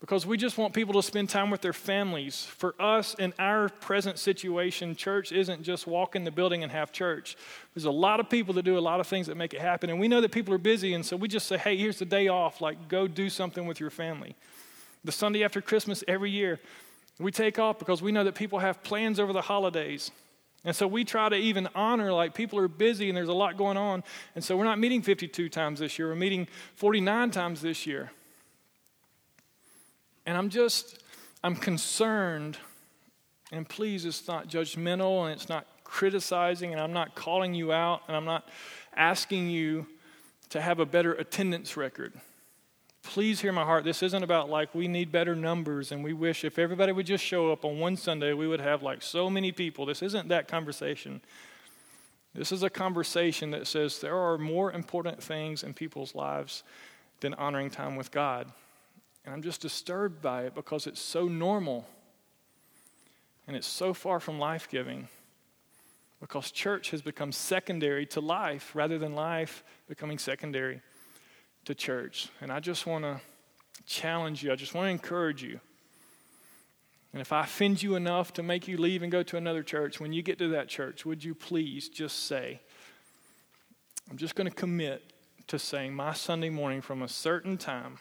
[0.00, 2.44] because we just want people to spend time with their families.
[2.44, 6.92] For us, in our present situation, church isn't just walk in the building and have
[6.92, 7.36] church.
[7.74, 9.88] There's a lot of people that do a lot of things that make it happen,
[9.88, 12.04] and we know that people are busy, and so we just say, hey, here's the
[12.04, 14.36] day off, like go do something with your family.
[15.04, 16.60] The Sunday after Christmas every year,
[17.18, 20.10] we take off because we know that people have plans over the holidays.
[20.64, 23.56] And so we try to even honor, like people are busy and there's a lot
[23.56, 24.02] going on.
[24.34, 28.10] And so we're not meeting 52 times this year, we're meeting 49 times this year.
[30.26, 30.98] And I'm just,
[31.42, 32.58] I'm concerned,
[33.52, 38.02] and please, it's not judgmental and it's not criticizing, and I'm not calling you out,
[38.08, 38.48] and I'm not
[38.96, 39.86] asking you
[40.50, 42.12] to have a better attendance record.
[43.02, 43.84] Please hear my heart.
[43.84, 47.22] This isn't about like we need better numbers and we wish if everybody would just
[47.22, 49.86] show up on one Sunday, we would have like so many people.
[49.86, 51.20] This isn't that conversation.
[52.34, 56.64] This is a conversation that says there are more important things in people's lives
[57.20, 58.52] than honoring time with God.
[59.26, 61.86] And I'm just disturbed by it because it's so normal
[63.46, 65.08] and it's so far from life giving
[66.20, 70.80] because church has become secondary to life rather than life becoming secondary
[71.64, 72.28] to church.
[72.40, 73.20] And I just want to
[73.84, 75.60] challenge you, I just want to encourage you.
[77.12, 80.00] And if I offend you enough to make you leave and go to another church,
[80.00, 82.60] when you get to that church, would you please just say,
[84.10, 85.12] I'm just going to commit
[85.48, 87.98] to saying my Sunday morning from a certain time,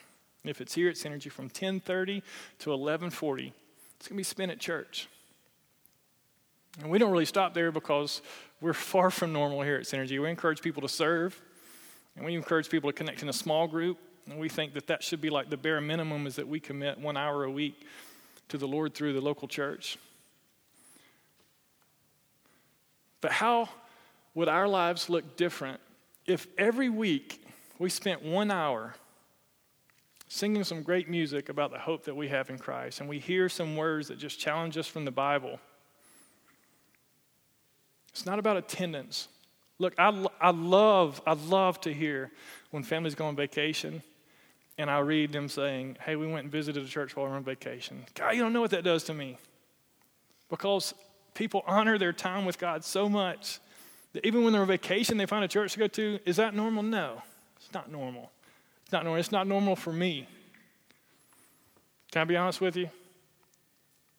[0.49, 2.21] if it's here at Synergy from 10:30
[2.59, 3.53] to 11:40,
[3.97, 5.07] it's going to be spent at church.
[6.81, 8.21] And we don't really stop there because
[8.59, 10.21] we're far from normal here at Synergy.
[10.21, 11.41] We encourage people to serve.
[12.15, 13.97] And we encourage people to connect in a small group.
[14.29, 16.99] And we think that that should be like the bare minimum is that we commit
[16.99, 17.85] one hour a week
[18.49, 19.97] to the Lord through the local church.
[23.21, 23.69] But how
[24.33, 25.79] would our lives look different
[26.25, 27.41] if every week
[27.79, 28.95] we spent one hour
[30.27, 33.49] singing some great music about the hope that we have in Christ and we hear
[33.49, 35.59] some words that just challenge us from the Bible?
[38.09, 39.27] It's not about attendance.
[39.77, 42.31] Look, I, I love, I love to hear
[42.71, 44.01] when families go on vacation
[44.77, 47.37] and I read them saying, hey, we went and visited a church while we were
[47.37, 48.05] on vacation.
[48.13, 49.37] God, you don't know what that does to me.
[50.49, 50.93] Because
[51.33, 53.59] people honor their time with God so much
[54.13, 56.19] that even when they're on vacation, they find a church to go to.
[56.25, 56.83] Is that normal?
[56.83, 57.21] No,
[57.57, 58.31] it's not normal.
[58.85, 59.19] It's not normal.
[59.19, 60.27] It's not normal for me.
[62.11, 62.89] Can I be honest with you?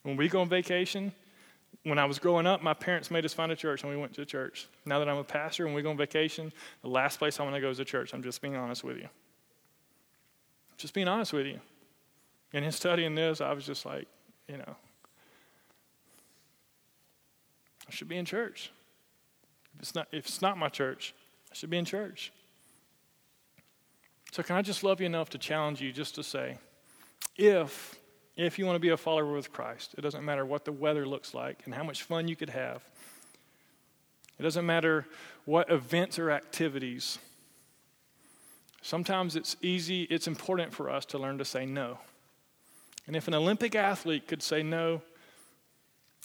[0.03, 1.13] When we go on vacation,
[1.85, 4.13] when I was growing up, my parents made us find a church and we went
[4.15, 4.69] to church.
[4.85, 6.53] Now that I'm a pastor and we go on vacation,
[6.83, 8.13] the last place I want to go is a church.
[8.13, 9.09] I'm just being honest with you.
[10.77, 11.61] Just being honest with you.
[12.53, 14.09] And in studying this, I was just like,
[14.49, 14.77] you know,
[17.87, 18.71] I should be in church.
[19.75, 21.15] If it's not, if it's not my church,
[21.53, 22.33] I should be in church.
[24.33, 26.59] So, can I just love you enough to challenge you just to say,
[27.37, 27.97] if
[28.37, 29.95] if you want to be a follower with Christ.
[29.97, 32.83] It doesn't matter what the weather looks like and how much fun you could have.
[34.39, 35.07] It doesn't matter
[35.47, 37.19] what events or activities.
[38.83, 41.99] Sometimes it's easy, it's important for us to learn to say no.
[43.07, 45.01] And if an Olympic athlete could say no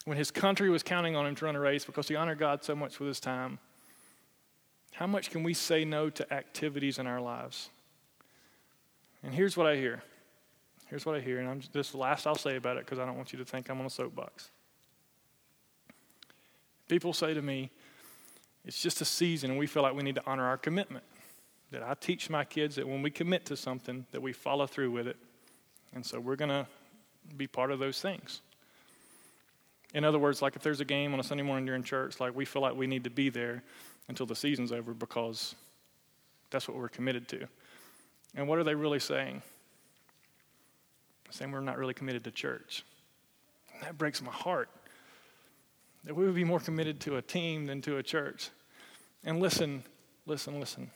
[0.03, 2.63] when his country was counting on him to run a race because he honored God
[2.63, 3.59] so much with his time,
[4.93, 7.69] how much can we say no to activities in our lives?
[9.23, 10.03] And here's what I hear
[10.91, 12.99] Here's what I hear, and I'm, this is the last I'll say about it because
[12.99, 14.51] I don't want you to think I'm on a soapbox.
[16.89, 17.71] People say to me,
[18.65, 21.05] it's just a season, and we feel like we need to honor our commitment.
[21.71, 24.91] That I teach my kids that when we commit to something, that we follow through
[24.91, 25.15] with it.
[25.95, 26.67] And so we're going to
[27.37, 28.41] be part of those things.
[29.93, 32.35] In other words, like if there's a game on a Sunday morning during church, like
[32.35, 33.63] we feel like we need to be there
[34.09, 35.55] until the season's over because
[36.49, 37.47] that's what we're committed to.
[38.35, 39.41] And what are they really saying?
[41.31, 42.83] saying we're not really committed to church.
[43.81, 44.69] That breaks my heart.
[46.03, 48.49] That we would be more committed to a team than to a church.
[49.23, 49.83] And listen,
[50.25, 50.91] listen, listen.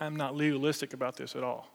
[0.00, 1.68] I'm not legalistic about this at all.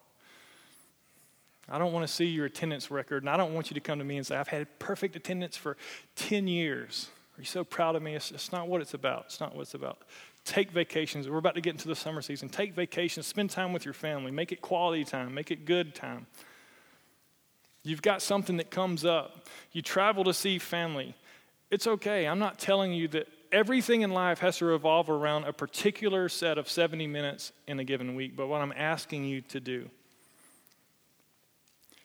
[1.69, 3.99] I don't want to see your attendance record, and I don't want you to come
[3.99, 5.77] to me and say, I've had perfect attendance for
[6.15, 7.09] 10 years.
[7.37, 8.15] Are you so proud of me?
[8.15, 9.25] It's, it's not what it's about.
[9.27, 9.99] It's not what it's about.
[10.45, 11.29] Take vacations.
[11.29, 12.49] We're about to get into the summer season.
[12.49, 13.27] Take vacations.
[13.27, 14.31] Spend time with your family.
[14.31, 15.33] Make it quality time.
[15.33, 16.27] Make it good time.
[17.83, 19.47] You've got something that comes up.
[19.71, 21.15] You travel to see family.
[21.71, 22.27] It's okay.
[22.27, 26.57] I'm not telling you that everything in life has to revolve around a particular set
[26.57, 29.89] of 70 minutes in a given week, but what I'm asking you to do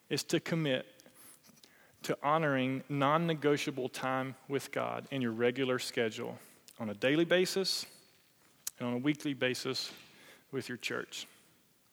[0.09, 0.87] is to commit
[2.03, 6.39] to honoring non negotiable time with God in your regular schedule
[6.79, 7.87] on a daily basis
[8.79, 9.93] and on a weekly basis
[10.53, 11.27] with your church.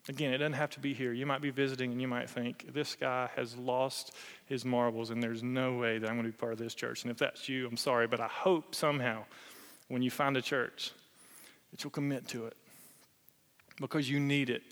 [0.09, 1.13] Again, it doesn't have to be here.
[1.13, 4.15] You might be visiting and you might think, this guy has lost
[4.47, 7.03] his marbles and there's no way that I'm going to be part of this church.
[7.03, 9.25] And if that's you, I'm sorry, but I hope somehow
[9.89, 10.91] when you find a church
[11.69, 12.57] that you'll commit to it
[13.79, 14.63] because you need it.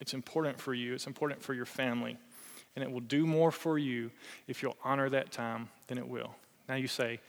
[0.00, 2.16] It's important for you, it's important for your family.
[2.76, 4.10] and it will do more for you
[4.46, 6.36] if you'll honor that time than it will.
[6.68, 7.20] Now you say,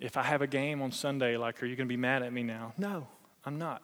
[0.00, 2.32] if I have a game on Sunday, like, are you going to be mad at
[2.32, 2.72] me now?
[2.78, 3.06] No,
[3.46, 3.82] I'm not.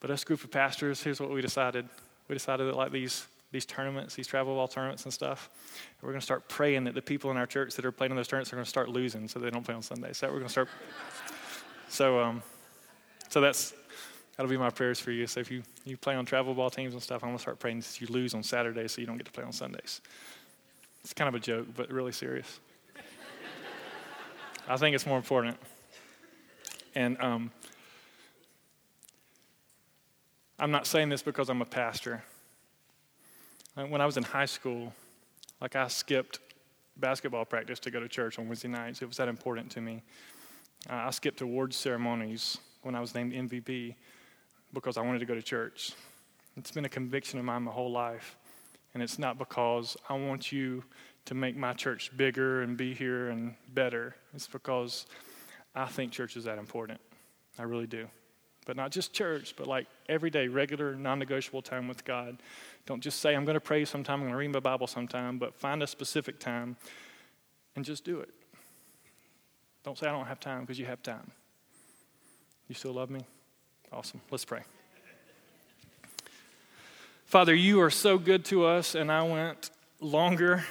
[0.00, 1.88] But us group of pastors, here's what we decided.
[2.28, 5.48] We decided that like these these tournaments, these travel ball tournaments and stuff,
[6.02, 8.16] we're going to start praying that the people in our church that are playing in
[8.16, 10.16] those tournaments are going to start losing, so they don't play on Sundays.
[10.16, 10.68] So we're going to start.
[11.88, 12.42] so, um,
[13.28, 13.72] so that's
[14.36, 15.28] that'll be my prayers for you.
[15.28, 17.60] So if you you play on travel ball teams and stuff, I'm going to start
[17.60, 20.00] praying that you lose on Saturdays, so you don't get to play on Sundays.
[21.04, 22.58] It's kind of a joke, but really serious.
[24.68, 25.56] I think it's more important.
[26.96, 27.50] And um,
[30.58, 32.22] I'm not saying this because I'm a pastor.
[33.74, 34.92] When I was in high school,
[35.60, 36.38] like I skipped
[36.96, 39.02] basketball practice to go to church on Wednesday nights.
[39.02, 40.02] It was that important to me.
[40.88, 43.96] Uh, I skipped awards ceremonies when I was named MVP
[44.72, 45.92] because I wanted to go to church.
[46.56, 48.36] It's been a conviction of mine my whole life.
[48.92, 50.84] And it's not because I want you
[51.24, 54.14] to make my church bigger and be here and better.
[54.34, 55.06] It's because
[55.74, 57.00] I think church is that important.
[57.58, 58.06] I really do.
[58.64, 62.38] But not just church, but like everyday, regular, non negotiable time with God.
[62.86, 65.38] Don't just say, I'm going to pray sometime, I'm going to read my Bible sometime,
[65.38, 66.76] but find a specific time
[67.76, 68.30] and just do it.
[69.84, 71.30] Don't say, I don't have time because you have time.
[72.68, 73.20] You still love me?
[73.92, 74.20] Awesome.
[74.30, 74.62] Let's pray.
[77.26, 80.64] Father, you are so good to us, and I went longer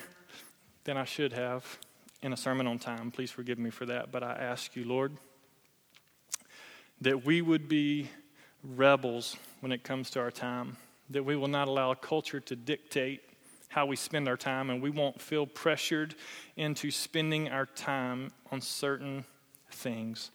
[0.84, 1.78] than I should have
[2.22, 3.12] in a sermon on time.
[3.12, 4.12] Please forgive me for that.
[4.12, 5.12] But I ask you, Lord,
[7.04, 8.10] that we would be
[8.64, 10.78] rebels when it comes to our time,
[11.10, 13.22] that we will not allow culture to dictate
[13.68, 16.16] how we spend our time, and we won't feel pressured
[16.56, 19.26] into spending our time on certain
[19.70, 20.32] things.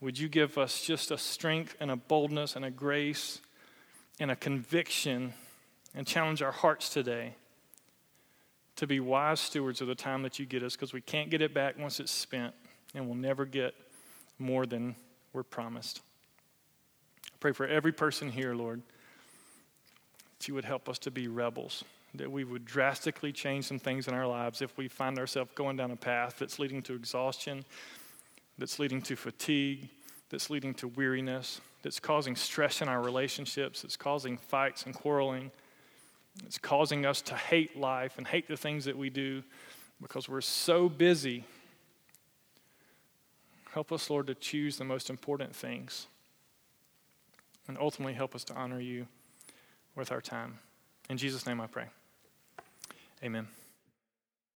[0.00, 3.40] Would you give us just a strength and a boldness and a grace
[4.18, 5.32] and a conviction
[5.94, 7.34] and challenge our hearts today
[8.76, 11.40] to be wise stewards of the time that you get us because we can't get
[11.40, 12.54] it back once it's spent
[12.94, 13.74] and we'll never get
[14.38, 14.96] more than
[15.32, 16.00] we're promised.
[17.40, 18.82] Pray for every person here, Lord,
[20.38, 21.84] that you would help us to be rebels,
[22.14, 25.76] that we would drastically change some things in our lives if we find ourselves going
[25.76, 27.64] down a path that's leading to exhaustion,
[28.58, 29.88] that's leading to fatigue,
[30.28, 35.50] that's leading to weariness, that's causing stress in our relationships, that's causing fights and quarreling
[36.46, 39.42] it's causing us to hate life and hate the things that we do
[40.00, 41.44] because we're so busy.
[43.72, 46.06] Help us, Lord, to choose the most important things
[47.70, 49.06] and ultimately help us to honor you
[49.94, 50.58] with our time.
[51.08, 51.86] In Jesus' name I pray.
[53.22, 53.46] Amen.